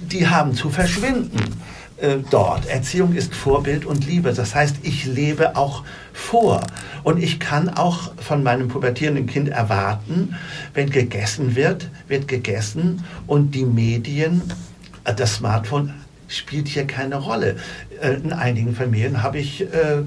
Die 0.00 0.28
haben 0.28 0.54
zu 0.54 0.70
verschwinden 0.70 1.60
äh, 1.96 2.18
dort. 2.30 2.66
Erziehung 2.66 3.14
ist 3.14 3.34
Vorbild 3.34 3.84
und 3.84 4.06
Liebe. 4.06 4.32
Das 4.32 4.54
heißt, 4.54 4.76
ich 4.82 5.06
lebe 5.06 5.56
auch 5.56 5.82
vor. 6.16 6.66
Und 7.04 7.22
ich 7.22 7.38
kann 7.38 7.68
auch 7.68 8.12
von 8.16 8.42
meinem 8.42 8.68
pubertierenden 8.68 9.26
Kind 9.26 9.48
erwarten, 9.48 10.34
wenn 10.74 10.90
gegessen 10.90 11.54
wird, 11.54 11.88
wird 12.08 12.26
gegessen 12.26 13.04
und 13.26 13.54
die 13.54 13.64
Medien, 13.64 14.42
äh, 15.04 15.14
das 15.14 15.34
Smartphone 15.36 15.92
spielt 16.26 16.66
hier 16.66 16.86
keine 16.86 17.16
Rolle. 17.16 17.56
Äh, 18.00 18.14
in 18.14 18.32
einigen 18.32 18.74
Familien 18.74 19.22
habe 19.22 19.38
ich 19.38 19.62
äh, 19.62 20.02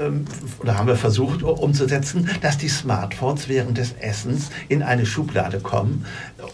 ähm, 0.00 0.24
oder 0.60 0.78
haben 0.78 0.86
wir 0.86 0.96
versucht 0.96 1.42
umzusetzen, 1.42 2.28
dass 2.40 2.56
die 2.56 2.68
Smartphones 2.68 3.48
während 3.48 3.78
des 3.78 3.94
Essens 4.00 4.50
in 4.68 4.82
eine 4.82 5.06
Schublade 5.06 5.58
kommen 5.58 6.04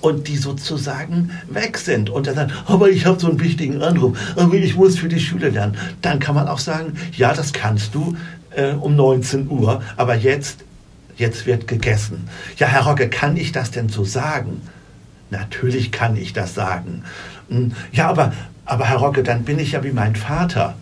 und 0.01 0.29
die 0.29 0.37
sozusagen 0.37 1.31
weg 1.49 1.77
sind 1.79 2.11
und 2.11 2.27
dann 2.27 2.35
sagen, 2.35 2.53
aber 2.67 2.89
ich 2.89 3.07
habe 3.07 3.21
so 3.21 3.29
einen 3.29 3.41
wichtigen 3.41 3.83
Anruf, 3.83 4.17
ich 4.53 4.77
muss 4.77 4.99
für 4.99 5.09
die 5.09 5.21
Schule 5.21 5.51
lernen. 5.51 5.77
Dann 6.01 6.21
kann 6.21 6.35
man 6.35 6.49
auch 6.49 6.59
sagen, 6.59 6.95
ja, 7.13 7.35
das 7.35 7.53
kannst 7.53 7.95
du 7.95 8.17
äh, 8.57 8.73
um 8.73 8.97
19 8.97 9.49
Uhr, 9.49 9.83
aber 9.97 10.15
jetzt, 10.15 10.65
jetzt 11.17 11.47
wird 11.47 11.67
gegessen. 11.69 12.29
Ja, 12.57 12.67
Herr 12.69 12.87
Rocke, 12.87 13.09
kann 13.09 13.37
ich 13.37 13.53
das 13.53 13.71
denn 13.71 13.89
so 13.89 14.05
sagen? 14.05 14.63
Natürlich 15.31 15.93
kann 15.93 16.17
ich 16.17 16.33
das 16.33 16.55
sagen. 16.55 17.03
Hm, 17.49 17.73
ja, 17.93 18.09
aber, 18.09 18.33
aber 18.65 18.87
Herr 18.87 18.99
Rocke, 18.99 19.23
dann 19.23 19.45
bin 19.45 19.59
ich 19.59 19.73
ja 19.73 19.85
wie 19.85 19.93
mein 19.93 20.17
Vater. 20.17 20.75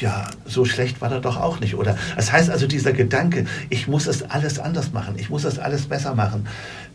Ja, 0.00 0.26
so 0.46 0.64
schlecht 0.64 1.00
war 1.02 1.12
er 1.12 1.20
doch 1.20 1.36
auch 1.36 1.60
nicht, 1.60 1.74
oder? 1.74 1.96
Das 2.16 2.32
heißt 2.32 2.48
also, 2.48 2.66
dieser 2.66 2.92
Gedanke, 2.92 3.44
ich 3.68 3.88
muss 3.88 4.06
es 4.06 4.22
alles 4.22 4.58
anders 4.58 4.92
machen, 4.92 5.16
ich 5.18 5.28
muss 5.28 5.44
es 5.44 5.58
alles 5.58 5.86
besser 5.86 6.14
machen, 6.14 6.46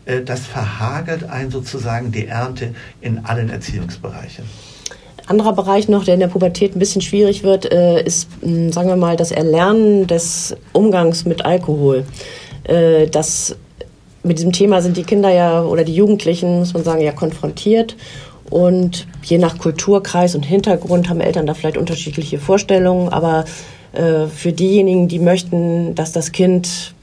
äh, 0.04 0.22
das 0.22 0.46
verhagelt 0.46 1.24
einen 1.24 1.50
sozusagen 1.50 2.10
die 2.10 2.26
Ernte 2.26 2.74
in 3.00 3.24
allen 3.24 3.50
Erziehungsbereichen. 3.50 4.44
Anderer 5.28 5.52
Bereich 5.52 5.88
noch, 5.88 6.04
der 6.04 6.14
in 6.14 6.20
der 6.20 6.28
Pubertät 6.28 6.74
ein 6.74 6.78
bisschen 6.78 7.02
schwierig 7.02 7.42
wird, 7.42 7.70
äh, 7.70 8.02
ist, 8.02 8.28
hm, 8.40 8.72
sagen 8.72 8.88
wir 8.88 8.96
mal, 8.96 9.16
das 9.16 9.30
Erlernen 9.30 10.06
des 10.06 10.56
Umgangs 10.72 11.24
mit 11.24 11.44
Alkohol. 11.44 12.04
Äh, 12.64 13.06
das, 13.08 13.56
mit 14.22 14.38
diesem 14.38 14.52
Thema 14.52 14.80
sind 14.80 14.96
die 14.96 15.04
Kinder 15.04 15.30
ja 15.30 15.62
oder 15.62 15.84
die 15.84 15.94
Jugendlichen, 15.94 16.60
muss 16.60 16.74
man 16.74 16.84
sagen, 16.84 17.02
ja 17.02 17.12
konfrontiert. 17.12 17.96
Und 18.50 19.06
je 19.22 19.38
nach 19.38 19.58
Kulturkreis 19.58 20.34
und 20.34 20.44
Hintergrund 20.44 21.10
haben 21.10 21.20
Eltern 21.20 21.46
da 21.46 21.54
vielleicht 21.54 21.76
unterschiedliche 21.76 22.38
Vorstellungen. 22.38 23.10
Aber 23.10 23.44
äh, 23.92 24.26
für 24.26 24.52
diejenigen, 24.52 25.08
die 25.08 25.18
möchten, 25.18 25.94
dass 25.94 26.12
das 26.12 26.32
Kind 26.32 26.94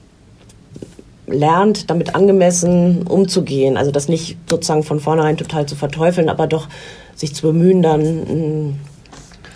lernt, 1.27 1.89
damit 1.89 2.15
angemessen 2.15 3.03
umzugehen, 3.03 3.77
also 3.77 3.91
das 3.91 4.07
nicht 4.07 4.37
sozusagen 4.49 4.83
von 4.83 4.99
vornherein 4.99 5.37
total 5.37 5.65
zu 5.65 5.75
verteufeln, 5.75 6.29
aber 6.29 6.47
doch 6.47 6.67
sich 7.15 7.33
zu 7.33 7.47
bemühen, 7.47 7.81
dann 7.81 8.01
einen, 8.01 8.79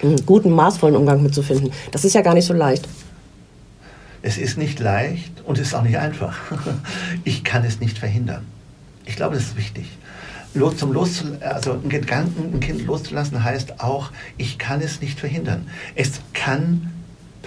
einen 0.02 0.26
guten, 0.26 0.52
maßvollen 0.52 0.96
Umgang 0.96 1.22
mitzufinden. 1.22 1.72
Das 1.92 2.06
ist 2.06 2.14
ja 2.14 2.22
gar 2.22 2.34
nicht 2.34 2.46
so 2.46 2.54
leicht. 2.54 2.88
Es 4.22 4.38
ist 4.38 4.58
nicht 4.58 4.80
leicht 4.80 5.32
und 5.46 5.58
es 5.60 5.68
ist 5.68 5.74
auch 5.74 5.84
nicht 5.84 5.98
einfach. 5.98 6.38
Ich 7.24 7.44
kann 7.44 7.64
es 7.64 7.80
nicht 7.80 7.98
verhindern. 7.98 8.46
Ich 9.06 9.16
glaube, 9.16 9.36
das 9.36 9.46
ist 9.46 9.58
wichtig. 9.58 9.86
Los, 10.54 10.78
zum 10.78 10.92
Los, 10.92 11.24
also 11.42 11.74
einen 11.74 11.90
Gedanken, 11.90 12.56
ein 12.56 12.60
Kind 12.60 12.86
loszulassen, 12.86 13.44
heißt 13.44 13.82
auch, 13.82 14.12
ich 14.38 14.58
kann 14.58 14.82
es 14.82 15.00
nicht 15.00 15.20
verhindern. 15.20 15.68
Es 15.96 16.22
kann 16.34 16.92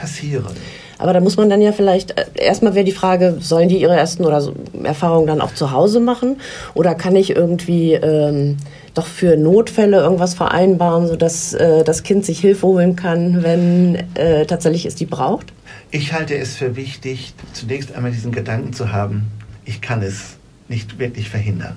passieren. 0.03 0.57
Aber 0.99 1.13
da 1.13 1.21
muss 1.21 1.37
man 1.37 1.49
dann 1.49 1.63
ja 1.63 1.73
vielleicht, 1.73 2.19
äh, 2.19 2.25
erstmal 2.35 2.75
wäre 2.75 2.85
die 2.85 2.93
Frage, 2.93 3.37
sollen 3.39 3.69
die 3.69 3.81
ihre 3.81 3.95
ersten 3.95 4.25
oder 4.25 4.41
so 4.41 4.53
Erfahrungen 4.83 5.29
dann 5.29 5.41
auch 5.41 5.55
zu 5.55 5.71
Hause 5.71 6.01
machen? 6.01 6.41
Oder 6.75 6.95
kann 6.97 7.15
ich 7.15 7.31
irgendwie 7.31 7.95
ähm, 7.95 8.57
doch 8.95 9.07
für 9.07 9.37
Notfälle 9.37 9.99
irgendwas 9.99 10.35
vereinbaren, 10.35 11.07
sodass 11.07 11.55
äh, 11.55 11.85
das 11.85 12.03
Kind 12.03 12.25
sich 12.25 12.41
Hilfe 12.41 12.67
holen 12.67 12.97
kann, 12.97 13.45
wenn 13.45 13.95
äh, 14.15 14.45
tatsächlich 14.45 14.87
es 14.87 14.97
die 14.97 15.07
braucht? 15.07 15.53
Ich 15.93 16.13
halte 16.13 16.37
es 16.37 16.57
für 16.57 16.75
wichtig, 16.75 17.35
zunächst 17.53 17.95
einmal 17.95 18.11
diesen 18.11 18.33
Gedanken 18.33 18.73
zu 18.73 18.93
haben, 18.93 19.27
ich 19.65 19.81
kann 19.81 20.03
es 20.03 20.37
nicht 20.69 20.99
wirklich 20.99 21.29
verhindern. 21.29 21.77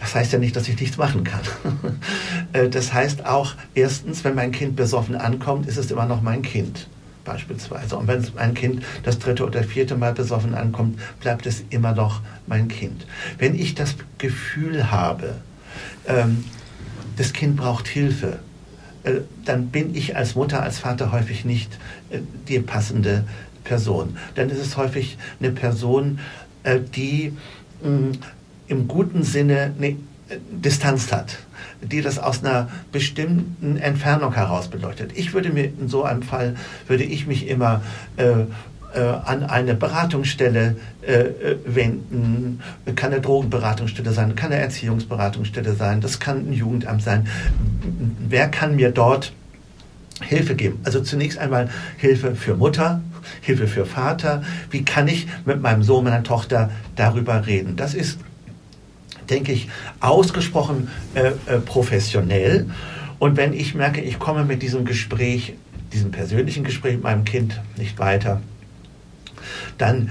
Das 0.00 0.14
heißt 0.14 0.32
ja 0.32 0.38
nicht, 0.38 0.56
dass 0.56 0.68
ich 0.68 0.80
nichts 0.80 0.96
machen 0.96 1.24
kann. 1.24 1.42
Äh, 2.52 2.68
das 2.68 2.92
heißt 2.92 3.26
auch, 3.26 3.54
erstens, 3.74 4.22
wenn 4.24 4.36
mein 4.36 4.52
Kind 4.52 4.76
besoffen 4.76 5.16
ankommt, 5.16 5.66
ist 5.66 5.76
es 5.78 5.90
immer 5.90 6.06
noch 6.06 6.22
mein 6.22 6.42
Kind 6.42 6.86
beispielsweise. 7.26 7.96
Und 7.96 8.08
wenn 8.08 8.24
ein 8.36 8.54
Kind 8.54 8.82
das 9.02 9.18
dritte 9.18 9.44
oder 9.44 9.62
vierte 9.62 9.96
Mal 9.96 10.14
besoffen 10.14 10.54
ankommt, 10.54 10.98
bleibt 11.20 11.46
es 11.46 11.64
immer 11.70 11.92
noch 11.92 12.22
mein 12.46 12.68
Kind. 12.68 13.06
Wenn 13.38 13.54
ich 13.54 13.74
das 13.74 13.96
Gefühl 14.18 14.90
habe, 14.90 15.34
ähm, 16.06 16.44
das 17.16 17.32
Kind 17.32 17.56
braucht 17.56 17.88
Hilfe, 17.88 18.38
äh, 19.02 19.20
dann 19.44 19.68
bin 19.68 19.94
ich 19.94 20.16
als 20.16 20.34
Mutter, 20.34 20.62
als 20.62 20.78
Vater 20.78 21.12
häufig 21.12 21.44
nicht 21.44 21.78
äh, 22.10 22.20
die 22.48 22.60
passende 22.60 23.24
Person. 23.64 24.16
Dann 24.34 24.48
ist 24.48 24.58
es 24.58 24.76
häufig 24.76 25.18
eine 25.40 25.50
Person, 25.50 26.20
äh, 26.62 26.80
die 26.80 27.32
mh, 27.82 27.90
mm, 27.90 28.12
im 28.68 28.88
guten 28.88 29.22
Sinne 29.22 29.74
eine 29.76 29.88
äh, 29.88 29.96
Distanz 30.50 31.12
hat 31.12 31.38
die 31.82 32.02
das 32.02 32.18
aus 32.18 32.44
einer 32.44 32.68
bestimmten 32.92 33.76
Entfernung 33.76 34.34
heraus 34.34 34.68
beleuchtet. 34.68 35.12
Ich 35.14 35.32
würde 35.34 35.50
mir 35.50 35.64
in 35.64 35.88
so 35.88 36.04
einem 36.04 36.22
Fall, 36.22 36.56
würde 36.86 37.04
ich 37.04 37.26
mich 37.26 37.48
immer 37.48 37.82
äh, 38.16 38.44
äh, 38.96 39.00
an 39.00 39.42
eine 39.44 39.74
Beratungsstelle 39.74 40.76
äh, 41.02 41.12
äh, 41.12 41.58
wenden, 41.66 42.60
kann 42.94 43.12
eine 43.12 43.20
Drogenberatungsstelle 43.20 44.12
sein, 44.12 44.34
kann 44.36 44.52
eine 44.52 44.62
Erziehungsberatungsstelle 44.62 45.74
sein, 45.74 46.00
das 46.00 46.18
kann 46.18 46.48
ein 46.48 46.52
Jugendamt 46.52 47.02
sein. 47.02 47.26
Wer 48.26 48.48
kann 48.48 48.76
mir 48.76 48.92
dort 48.92 49.32
Hilfe 50.22 50.54
geben? 50.54 50.80
Also 50.84 51.02
zunächst 51.02 51.36
einmal 51.38 51.68
Hilfe 51.98 52.34
für 52.34 52.56
Mutter, 52.56 53.02
Hilfe 53.42 53.66
für 53.66 53.84
Vater. 53.84 54.42
Wie 54.70 54.84
kann 54.84 55.08
ich 55.08 55.26
mit 55.44 55.60
meinem 55.60 55.82
Sohn, 55.82 56.04
meiner 56.04 56.22
Tochter 56.22 56.70
darüber 56.94 57.46
reden? 57.46 57.76
Das 57.76 57.92
ist 57.92 58.18
denke 59.30 59.52
ich, 59.52 59.68
ausgesprochen 60.00 60.88
äh, 61.14 61.32
äh, 61.46 61.58
professionell. 61.58 62.70
Und 63.18 63.36
wenn 63.36 63.52
ich 63.52 63.74
merke, 63.74 64.00
ich 64.00 64.18
komme 64.18 64.44
mit 64.44 64.62
diesem 64.62 64.84
Gespräch, 64.84 65.54
diesem 65.92 66.10
persönlichen 66.10 66.64
Gespräch 66.64 66.94
mit 66.94 67.02
meinem 67.04 67.24
Kind 67.24 67.60
nicht 67.76 67.98
weiter, 67.98 68.42
dann 69.78 70.10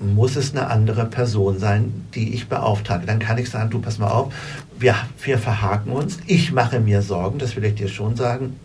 muss 0.00 0.36
es 0.36 0.52
eine 0.52 0.68
andere 0.68 1.06
Person 1.06 1.58
sein, 1.58 2.06
die 2.14 2.34
ich 2.34 2.48
beauftrage. 2.48 3.06
Dann 3.06 3.18
kann 3.18 3.38
ich 3.38 3.50
sagen, 3.50 3.70
du 3.70 3.80
pass 3.80 3.98
mal 3.98 4.10
auf, 4.10 4.32
wir, 4.78 4.94
wir 5.22 5.38
verhaken 5.38 5.92
uns, 5.92 6.18
ich 6.26 6.52
mache 6.52 6.78
mir 6.80 7.02
Sorgen, 7.02 7.38
das 7.38 7.56
will 7.56 7.64
ich 7.64 7.74
dir 7.74 7.88
schon 7.88 8.16
sagen. 8.16 8.56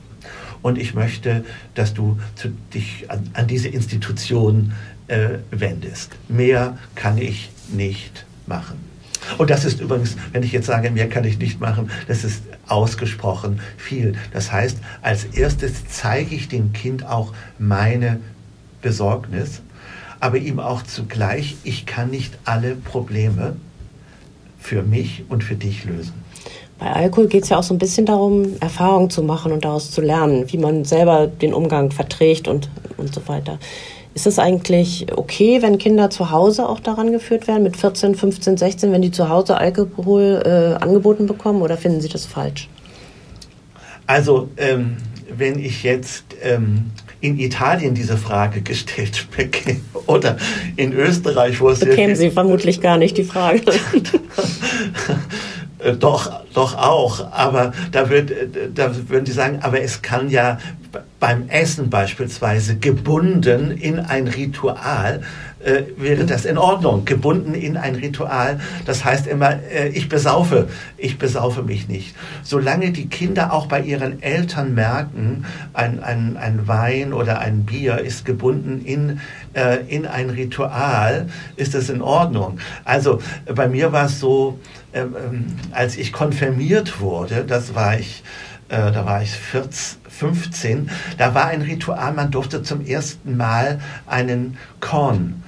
Und 0.62 0.77
ich 0.77 0.93
möchte, 0.93 1.43
dass 1.73 1.93
du 1.93 2.19
zu, 2.36 2.49
dich 2.73 3.10
an, 3.10 3.29
an 3.34 3.47
diese 3.47 3.67
Institution 3.67 4.73
äh, 5.08 5.39
wendest. 5.51 6.15
Mehr 6.29 6.77
kann 6.95 7.17
ich 7.17 7.49
nicht 7.69 8.25
machen. 8.45 8.92
Und 9.38 9.49
das 9.49 9.65
ist 9.65 9.79
übrigens, 9.79 10.15
wenn 10.31 10.43
ich 10.43 10.51
jetzt 10.51 10.67
sage, 10.67 10.91
mehr 10.91 11.09
kann 11.09 11.23
ich 11.23 11.39
nicht 11.39 11.59
machen, 11.59 11.89
das 12.07 12.23
ist 12.23 12.43
ausgesprochen 12.67 13.59
viel. 13.77 14.15
Das 14.31 14.51
heißt, 14.51 14.77
als 15.01 15.25
erstes 15.25 15.88
zeige 15.88 16.36
ich 16.36 16.47
dem 16.47 16.73
Kind 16.73 17.05
auch 17.05 17.33
meine 17.59 18.19
Besorgnis, 18.81 19.62
aber 20.19 20.38
ihm 20.38 20.59
auch 20.59 20.83
zugleich, 20.83 21.57
ich 21.63 21.86
kann 21.86 22.09
nicht 22.09 22.38
alle 22.45 22.75
Probleme 22.75 23.55
für 24.59 24.83
mich 24.83 25.25
und 25.29 25.43
für 25.43 25.55
dich 25.55 25.83
lösen. 25.83 26.13
Bei 26.79 26.91
Alkohol 26.91 27.27
geht 27.27 27.43
es 27.43 27.49
ja 27.49 27.59
auch 27.59 27.63
so 27.63 27.73
ein 27.73 27.77
bisschen 27.77 28.05
darum, 28.05 28.57
Erfahrungen 28.59 29.09
zu 29.09 29.23
machen 29.23 29.51
und 29.51 29.63
daraus 29.63 29.91
zu 29.91 30.01
lernen, 30.01 30.51
wie 30.51 30.57
man 30.57 30.86
selber 30.86 31.27
den 31.27 31.53
Umgang 31.53 31.91
verträgt 31.91 32.47
und, 32.47 32.69
und 32.97 33.13
so 33.13 33.25
weiter. 33.27 33.59
Ist 34.13 34.28
es 34.28 34.38
eigentlich 34.38 35.08
okay, 35.15 35.62
wenn 35.62 35.78
Kinder 35.80 36.10
zu 36.10 36.30
Hause 36.30 36.69
auch 36.69 36.80
daran 36.80 37.12
geführt 37.12 37.47
werden, 37.47 37.63
mit 37.63 37.78
14, 37.78 38.15
15, 38.15 38.58
16, 38.58 38.91
wenn 38.91 39.02
die 39.02 39.12
zu 39.12 39.30
Hause 39.30 39.58
Alkohol 39.58 40.43
äh, 40.45 40.84
angeboten 40.84 41.26
bekommen 41.26 41.62
oder 41.62 41.78
finden 41.78 41.99
Sie 41.99 42.10
das 42.10 42.26
falsch? 42.26 42.69
Also, 44.06 44.49
ähm, 44.58 44.97
wenn 45.36 45.58
ich 45.58 45.84
jetzt 45.84 46.26
ähm, 46.43 46.91
in 47.21 47.39
Italien 47.39 47.95
diese 47.95 48.17
Frage 48.17 48.62
gestellt 48.62 49.28
bekäme 49.36 49.80
oder 50.06 50.38
in 50.76 50.93
Österreich, 50.93 51.60
wo 51.60 51.69
es. 51.69 51.80
Bekämen 51.80 52.15
Sie 52.15 52.30
vermutlich 52.30 52.82
gar 52.82 52.97
nicht 52.97 53.17
die 53.17 53.23
Frage. 53.23 53.62
Doch, 55.99 56.32
doch 56.54 56.78
auch. 56.78 57.32
Aber 57.34 57.73
da, 57.91 58.10
wird, 58.10 58.32
äh, 58.32 58.47
da 58.73 58.91
würden 59.10 59.26
die 59.26 59.34
sagen, 59.34 59.60
aber 59.62 59.82
es 59.82 60.02
kann 60.02 60.30
ja 60.30 60.58
beim 61.19 61.49
Essen 61.49 61.89
beispielsweise 61.89 62.77
gebunden 62.77 63.71
in 63.71 63.99
ein 63.99 64.27
Ritual, 64.27 65.21
äh, 65.63 65.84
wäre 65.97 66.25
das 66.25 66.45
in 66.45 66.58
Ordnung. 66.58 67.06
Gebunden 67.06 67.53
in 67.53 67.77
ein 67.77 67.95
Ritual, 67.95 68.60
das 68.86 69.06
heißt 69.06 69.27
immer, 69.27 69.60
äh, 69.71 69.89
ich 69.89 70.10
besaufe, 70.10 70.67
ich 70.97 71.17
besaufe 71.17 71.63
mich 71.63 71.88
nicht. 71.88 72.15
Solange 72.43 72.91
die 72.91 73.08
Kinder 73.08 73.53
auch 73.53 73.67
bei 73.67 73.82
ihren 73.82 74.21
Eltern 74.21 74.73
merken, 74.73 75.45
ein, 75.73 76.03
ein, 76.03 76.38
ein 76.38 76.67
Wein 76.67 77.13
oder 77.13 77.39
ein 77.39 77.63
Bier 77.63 77.99
ist 77.99 78.25
gebunden 78.25 78.82
in, 78.84 79.21
äh, 79.53 79.77
in 79.88 80.06
ein 80.06 80.29
Ritual, 80.29 81.27
ist 81.56 81.73
das 81.73 81.89
in 81.89 82.01
Ordnung. 82.01 82.60
Also 82.84 83.21
bei 83.45 83.67
mir 83.67 83.91
war 83.93 84.08
es 84.08 84.19
so, 84.19 84.60
ähm, 84.93 85.15
ähm, 85.17 85.45
als 85.71 85.97
ich 85.97 86.12
konfirmiert 86.12 86.99
wurde, 86.99 87.45
das 87.47 87.73
war 87.73 87.97
ich, 87.97 88.23
äh, 88.69 88.91
da 88.91 89.06
war 89.06 89.23
ich 89.23 89.32
14, 89.32 90.03
15, 90.17 90.89
da 91.17 91.34
war 91.34 91.47
ein 91.47 91.62
Ritual, 91.62 92.13
man 92.13 92.32
durfte 92.32 92.63
zum 92.63 92.86
ersten 92.86 93.38
Mal 93.38 93.80
einen 94.08 94.58
Korn, 94.80 95.43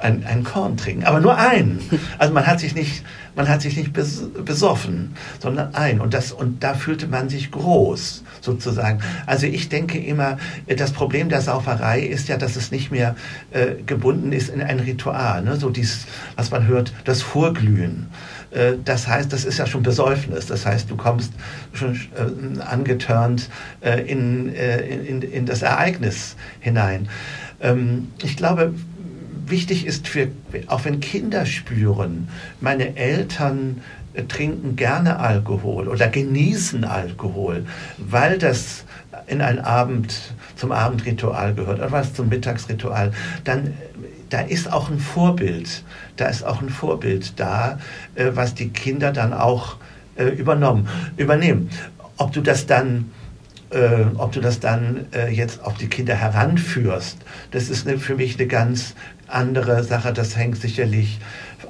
ein, 0.00 0.24
ein 0.24 0.44
Korn 0.44 0.76
trinken, 0.76 1.04
aber 1.04 1.20
nur 1.20 1.36
einen. 1.36 1.80
Also 2.18 2.32
man 2.34 2.46
hat 2.46 2.60
sich 2.60 2.74
nicht, 2.74 3.04
man 3.36 3.48
hat 3.48 3.62
sich 3.62 3.76
nicht 3.76 3.92
besoffen, 3.92 5.14
sondern 5.40 5.74
ein. 5.74 6.00
Und, 6.00 6.14
das, 6.14 6.32
und 6.32 6.62
da 6.62 6.74
fühlte 6.74 7.06
man 7.06 7.28
sich 7.28 7.50
groß, 7.50 8.24
sozusagen. 8.40 9.00
Also 9.26 9.46
ich 9.46 9.68
denke 9.68 9.98
immer, 9.98 10.38
das 10.66 10.92
Problem 10.92 11.28
der 11.28 11.40
Sauferei 11.40 12.00
ist 12.00 12.28
ja, 12.28 12.36
dass 12.36 12.56
es 12.56 12.70
nicht 12.70 12.90
mehr 12.90 13.16
äh, 13.50 13.82
gebunden 13.86 14.32
ist 14.32 14.50
in 14.50 14.62
ein 14.62 14.80
Ritual. 14.80 15.42
Ne? 15.42 15.56
So 15.56 15.70
dies, 15.70 16.06
was 16.36 16.50
man 16.50 16.66
hört, 16.66 16.92
das 17.04 17.22
Vorglühen. 17.22 18.08
Äh, 18.54 18.74
das 18.84 19.08
heißt, 19.08 19.32
das 19.32 19.44
ist 19.44 19.58
ja 19.58 19.66
schon 19.66 19.82
Besäufnis. 19.82 20.46
Das 20.46 20.64
heißt, 20.66 20.90
du 20.90 20.96
kommst 20.96 21.32
schon 21.72 21.94
äh, 21.94 22.60
angetörnt 22.60 23.50
äh, 23.80 24.00
in, 24.02 24.48
in, 24.48 25.22
in, 25.22 25.46
das 25.46 25.62
Ereignis 25.62 26.36
hinein. 26.60 27.08
Ähm, 27.60 28.08
ich 28.22 28.36
glaube, 28.36 28.74
wichtig 29.46 29.86
ist, 29.86 30.08
für, 30.08 30.28
auch 30.66 30.84
wenn 30.84 31.00
Kinder 31.00 31.46
spüren, 31.46 32.28
meine 32.60 32.96
Eltern 32.96 33.82
äh, 34.14 34.24
trinken 34.24 34.76
gerne 34.76 35.18
Alkohol 35.18 35.88
oder 35.88 36.08
genießen 36.08 36.84
Alkohol, 36.84 37.66
weil 37.98 38.38
das 38.38 38.84
in 39.26 39.40
ein 39.40 39.58
Abend 39.58 40.34
zum 40.56 40.72
Abendritual 40.72 41.54
gehört 41.54 41.78
oder 41.78 41.92
was 41.92 42.14
zum 42.14 42.28
Mittagsritual, 42.28 43.12
dann 43.44 43.74
da 44.30 44.40
ist 44.40 44.72
auch 44.72 44.90
ein 44.90 44.98
Vorbild, 44.98 45.84
da 46.16 46.26
ist 46.26 46.44
auch 46.44 46.60
ein 46.60 46.68
Vorbild 46.68 47.38
da, 47.38 47.78
äh, 48.14 48.30
was 48.34 48.54
die 48.54 48.70
Kinder 48.70 49.12
dann 49.12 49.32
auch 49.32 49.76
äh, 50.16 50.24
übernommen, 50.24 50.88
übernehmen. 51.16 51.70
Ob 52.16 52.32
du 52.32 52.40
das 52.40 52.66
dann 52.66 53.10
ob 54.18 54.30
du 54.30 54.40
das 54.40 54.60
dann 54.60 55.06
jetzt 55.32 55.64
auf 55.64 55.74
die 55.74 55.88
Kinder 55.88 56.14
heranführst, 56.14 57.16
das 57.50 57.70
ist 57.70 57.90
für 57.90 58.14
mich 58.14 58.38
eine 58.38 58.46
ganz 58.46 58.94
andere 59.34 59.82
Sache. 59.84 60.12
Das 60.12 60.36
hängt 60.36 60.60
sicherlich 60.60 61.18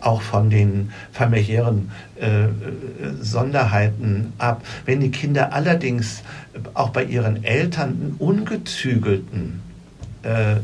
auch 0.00 0.22
von 0.22 0.50
den 0.50 0.92
familiären 1.12 1.90
äh, 2.16 2.48
Sonderheiten 3.20 4.32
ab. 4.38 4.62
Wenn 4.84 5.00
die 5.00 5.10
Kinder 5.10 5.52
allerdings 5.52 6.22
auch 6.74 6.90
bei 6.90 7.04
ihren 7.04 7.42
Eltern 7.44 7.88
einen 7.88 8.16
ungezügelten 8.18 9.62
äh, 10.22 10.54
äh, 10.54 10.58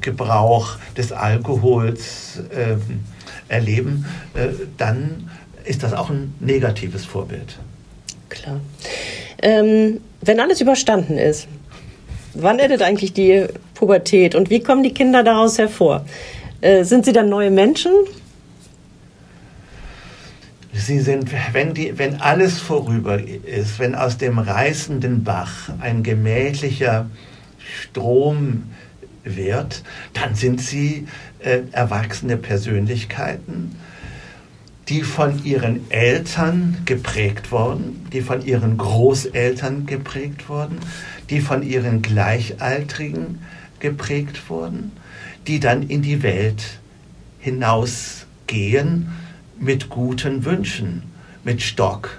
Gebrauch 0.00 0.76
des 0.96 1.12
Alkohols 1.12 2.42
ähm, 2.54 3.00
erleben, 3.48 4.04
äh, 4.34 4.48
dann 4.76 5.30
ist 5.64 5.82
das 5.82 5.94
auch 5.94 6.10
ein 6.10 6.34
negatives 6.40 7.04
Vorbild. 7.04 7.58
Klar. 8.28 8.60
Ähm, 9.42 10.00
wenn 10.20 10.40
alles 10.40 10.60
überstanden 10.60 11.18
ist, 11.18 11.48
wann 12.34 12.58
endet 12.58 12.82
eigentlich 12.82 13.12
die 13.12 13.46
Pubertät 13.74 14.34
und 14.34 14.50
wie 14.50 14.60
kommen 14.60 14.82
die 14.82 14.94
Kinder 14.94 15.22
daraus 15.22 15.58
hervor? 15.58 16.04
Äh, 16.60 16.84
sind 16.84 17.04
sie 17.04 17.12
dann 17.12 17.28
neue 17.28 17.50
Menschen? 17.50 17.92
Sie 20.72 21.00
sind, 21.00 21.30
wenn, 21.52 21.72
die, 21.72 21.98
wenn 21.98 22.20
alles 22.20 22.58
vorüber 22.58 23.20
ist, 23.22 23.78
wenn 23.78 23.94
aus 23.94 24.18
dem 24.18 24.38
reißenden 24.38 25.22
Bach 25.22 25.70
ein 25.80 26.02
gemächlicher 26.02 27.06
Strom 27.58 28.64
wird, 29.22 29.82
dann 30.12 30.34
sind 30.34 30.60
sie 30.60 31.06
äh, 31.38 31.60
erwachsene 31.70 32.36
Persönlichkeiten, 32.36 33.76
die 34.88 35.02
von 35.02 35.44
ihren 35.44 35.90
Eltern 35.90 36.78
geprägt 36.84 37.52
wurden, 37.52 38.06
die 38.12 38.20
von 38.20 38.44
ihren 38.44 38.76
Großeltern 38.76 39.86
geprägt 39.86 40.48
wurden, 40.48 40.78
die 41.34 41.40
von 41.40 41.64
ihren 41.64 42.00
Gleichaltrigen 42.00 43.40
geprägt 43.80 44.48
wurden, 44.48 44.92
die 45.48 45.58
dann 45.58 45.82
in 45.82 46.00
die 46.00 46.22
Welt 46.22 46.78
hinausgehen 47.40 49.08
mit 49.58 49.88
guten 49.88 50.44
Wünschen, 50.44 51.02
mit 51.42 51.60
Stock 51.60 52.18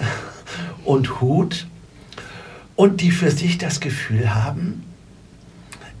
und 0.84 1.20
Hut 1.20 1.68
und 2.74 3.00
die 3.00 3.12
für 3.12 3.30
sich 3.30 3.58
das 3.58 3.78
Gefühl 3.78 4.34
haben, 4.34 4.82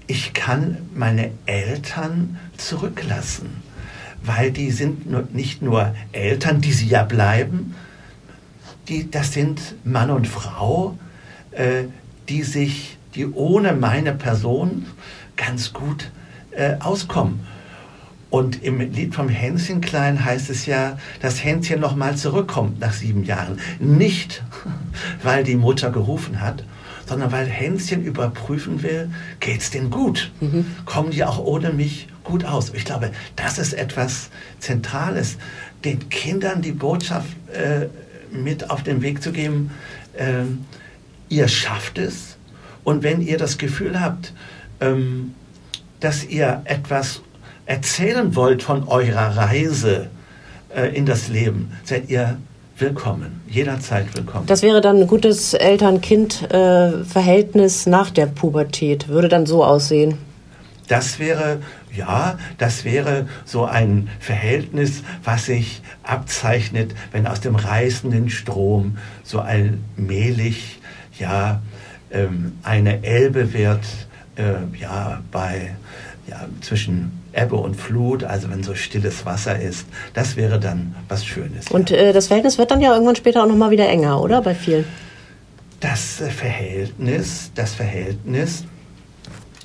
ich 0.08 0.32
kann 0.32 0.78
meine 0.94 1.30
Eltern 1.46 2.38
zurücklassen 2.56 3.62
weil 4.20 4.50
die 4.50 4.72
sind 4.72 5.32
nicht 5.32 5.62
nur 5.62 5.94
Eltern, 6.10 6.60
die 6.60 6.72
sie 6.72 6.88
ja 6.88 7.04
bleiben, 7.04 7.76
die, 8.88 9.08
das 9.08 9.32
sind 9.32 9.76
Mann 9.84 10.10
und 10.10 10.26
Frau, 10.26 10.98
äh, 11.52 11.84
die 12.28 12.42
sich, 12.42 12.98
die 13.14 13.26
ohne 13.26 13.72
meine 13.72 14.12
Person 14.12 14.86
ganz 15.36 15.72
gut 15.72 16.10
äh, 16.50 16.76
auskommen. 16.80 17.40
Und 18.30 18.62
im 18.62 18.80
Lied 18.80 19.14
vom 19.14 19.30
Hänschen 19.30 19.80
Klein 19.80 20.22
heißt 20.22 20.50
es 20.50 20.66
ja, 20.66 20.98
dass 21.22 21.42
Hänschen 21.42 21.80
nochmal 21.80 22.16
zurückkommt 22.16 22.78
nach 22.78 22.92
sieben 22.92 23.24
Jahren. 23.24 23.58
Nicht, 23.78 24.42
weil 25.22 25.44
die 25.44 25.56
Mutter 25.56 25.90
gerufen 25.90 26.40
hat, 26.40 26.62
sondern 27.06 27.32
weil 27.32 27.46
Hänschen 27.46 28.04
überprüfen 28.04 28.82
will, 28.82 29.10
geht's 29.40 29.70
denn 29.70 29.88
gut? 29.88 30.30
Mhm. 30.40 30.66
Kommen 30.84 31.10
die 31.10 31.24
auch 31.24 31.38
ohne 31.38 31.72
mich 31.72 32.08
gut 32.22 32.44
aus. 32.44 32.70
Ich 32.74 32.84
glaube, 32.84 33.12
das 33.36 33.58
ist 33.58 33.72
etwas 33.72 34.28
Zentrales, 34.58 35.38
den 35.84 36.10
Kindern 36.10 36.60
die 36.60 36.72
Botschaft 36.72 37.28
äh, 37.52 37.86
mit 38.30 38.68
auf 38.68 38.82
den 38.82 39.00
Weg 39.00 39.22
zu 39.22 39.32
geben, 39.32 39.70
äh, 40.18 40.42
ihr 41.28 41.48
schafft 41.48 41.98
es. 41.98 42.36
Und 42.84 43.02
wenn 43.02 43.20
ihr 43.20 43.38
das 43.38 43.58
Gefühl 43.58 44.00
habt, 44.00 44.32
ähm, 44.80 45.34
dass 46.00 46.24
ihr 46.24 46.62
etwas 46.64 47.20
erzählen 47.66 48.34
wollt 48.34 48.62
von 48.62 48.88
eurer 48.88 49.36
Reise 49.36 50.08
äh, 50.74 50.96
in 50.96 51.04
das 51.04 51.28
Leben, 51.28 51.72
seid 51.84 52.08
ihr 52.08 52.38
willkommen, 52.78 53.42
jederzeit 53.48 54.16
willkommen. 54.16 54.46
Das 54.46 54.62
wäre 54.62 54.80
dann 54.80 55.00
ein 55.00 55.06
gutes 55.06 55.52
Eltern-Kind-Verhältnis 55.54 57.86
nach 57.86 58.10
der 58.10 58.26
Pubertät, 58.26 59.06
würde 59.08 59.28
dann 59.28 59.46
so 59.46 59.64
aussehen. 59.64 60.18
Das 60.86 61.18
wäre, 61.18 61.58
ja, 61.94 62.38
das 62.56 62.84
wäre 62.84 63.26
so 63.44 63.64
ein 63.64 64.08
Verhältnis, 64.20 65.02
was 65.24 65.46
sich 65.46 65.82
abzeichnet, 66.02 66.94
wenn 67.12 67.26
aus 67.26 67.40
dem 67.40 67.56
reißenden 67.56 68.28
Strom 68.30 68.98
so 69.24 69.40
allmählich, 69.40 70.78
ja, 71.18 71.62
ähm, 72.10 72.58
eine 72.62 73.04
Elbe 73.04 73.52
wird, 73.52 73.84
äh, 74.36 74.76
ja, 74.78 75.20
bei, 75.30 75.74
ja, 76.26 76.46
zwischen 76.60 77.12
Ebbe 77.32 77.56
und 77.56 77.74
Flut, 77.74 78.24
also 78.24 78.50
wenn 78.50 78.62
so 78.62 78.74
stilles 78.74 79.24
Wasser 79.26 79.58
ist, 79.60 79.86
das 80.14 80.36
wäre 80.36 80.58
dann 80.58 80.94
was 81.08 81.24
Schönes. 81.24 81.68
Und 81.70 81.90
äh, 81.90 82.12
das 82.12 82.28
Verhältnis 82.28 82.58
wird 82.58 82.70
dann 82.70 82.80
ja 82.80 82.92
irgendwann 82.92 83.16
später 83.16 83.42
auch 83.42 83.48
nochmal 83.48 83.70
wieder 83.70 83.88
enger, 83.88 84.20
oder? 84.20 84.42
Bei 84.42 84.54
vielen? 84.54 84.84
Das 85.80 86.20
äh, 86.20 86.30
Verhältnis, 86.30 87.52
das 87.54 87.74
Verhältnis 87.74 88.64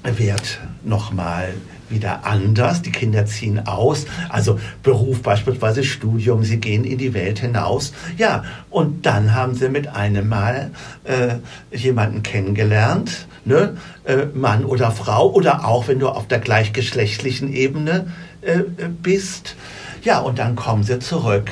wird 0.04 0.60
nochmal 0.84 1.54
wieder 1.90 2.26
anders. 2.26 2.82
Die 2.82 2.92
Kinder 2.92 3.26
ziehen 3.26 3.66
aus, 3.66 4.06
also 4.30 4.60
Beruf 4.84 5.22
beispielsweise 5.22 5.84
Studium, 5.84 6.44
sie 6.44 6.58
gehen 6.58 6.84
in 6.84 6.98
die 6.98 7.14
Welt 7.14 7.40
hinaus. 7.40 7.94
Ja, 8.18 8.44
und 8.70 9.06
dann 9.06 9.34
haben 9.34 9.56
sie 9.56 9.70
mit 9.70 9.88
einem 9.88 10.28
Mal 10.30 10.72
äh, 11.04 11.36
jemanden 11.76 12.24
kennengelernt, 12.24 13.28
ne? 13.46 13.78
Äh, 14.06 14.26
Mann 14.34 14.66
oder 14.66 14.92
Frau, 14.92 15.32
oder 15.32 15.66
auch 15.66 15.88
wenn 15.88 16.00
du 16.00 16.10
auf 16.10 16.28
der 16.28 16.40
gleichgeschlechtlichen 16.40 17.54
Ebene 17.54 18.08
äh, 18.42 18.60
bist. 19.02 19.56
Ja, 20.04 20.20
und 20.20 20.40
dann 20.40 20.56
kommen 20.56 20.84
sie 20.84 21.00
zurück 21.00 21.50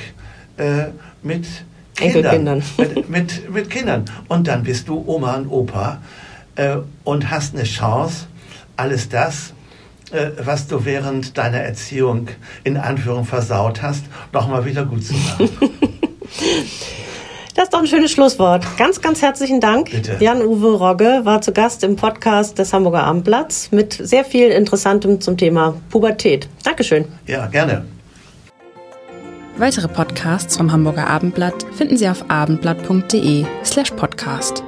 äh, 0.58 0.88
mit 1.24 1.46
Kindern. 1.96 2.64
Mit, 2.78 3.10
mit, 3.10 3.54
mit 3.54 3.70
Kindern. 3.70 4.06
Und 4.28 4.48
dann 4.48 4.64
bist 4.64 4.88
du 4.88 5.04
Oma 5.06 5.36
und 5.36 5.48
Opa 5.48 6.02
äh, 6.56 6.78
und 7.04 7.30
hast 7.30 7.56
eine 7.56 7.64
Chance, 7.64 8.28
alles 8.76 9.10
das, 9.10 9.50
äh, 9.50 9.61
was 10.38 10.68
du 10.68 10.86
während 10.86 11.38
deiner 11.38 11.60
Erziehung 11.60 12.28
in 12.64 12.78
Anführung 12.78 13.26
versaut 13.26 13.82
hast, 13.82 14.06
nochmal 14.34 14.66
wieder 14.66 14.86
gut 14.86 15.06
zu 15.06 15.14
machen. 15.14 15.50
Das 17.54 17.66
ist 17.66 17.74
doch 17.74 17.80
ein 17.80 17.88
schönes 17.88 18.12
Schlusswort. 18.12 18.66
Ganz, 18.78 19.02
ganz 19.02 19.22
herzlichen 19.22 19.60
Dank. 19.60 19.90
Jan-Uwe 20.20 20.78
Rogge 20.78 21.22
war 21.26 21.42
zu 21.42 21.52
Gast 21.52 21.84
im 21.84 21.98
Podcast 21.98 22.58
des 22.58 22.72
Hamburger 22.72 23.04
Abendblatts 23.04 23.72
mit 23.72 23.94
sehr 23.94 24.24
viel 24.24 24.48
Interessantem 24.48 25.20
zum 25.20 25.38
Thema 25.38 25.76
Pubertät. 25.90 26.48
Dankeschön. 26.64 27.06
Ja, 27.28 27.48
gerne. 27.48 27.84
Weitere 29.58 29.90
Podcasts 29.90 30.56
vom 30.56 30.72
Hamburger 30.72 31.08
Abendblatt 31.08 31.66
finden 31.74 31.98
Sie 31.98 32.08
auf 32.08 32.24
abendblatt.de 32.30 33.46
slash 33.64 33.92
podcast. 33.92 34.64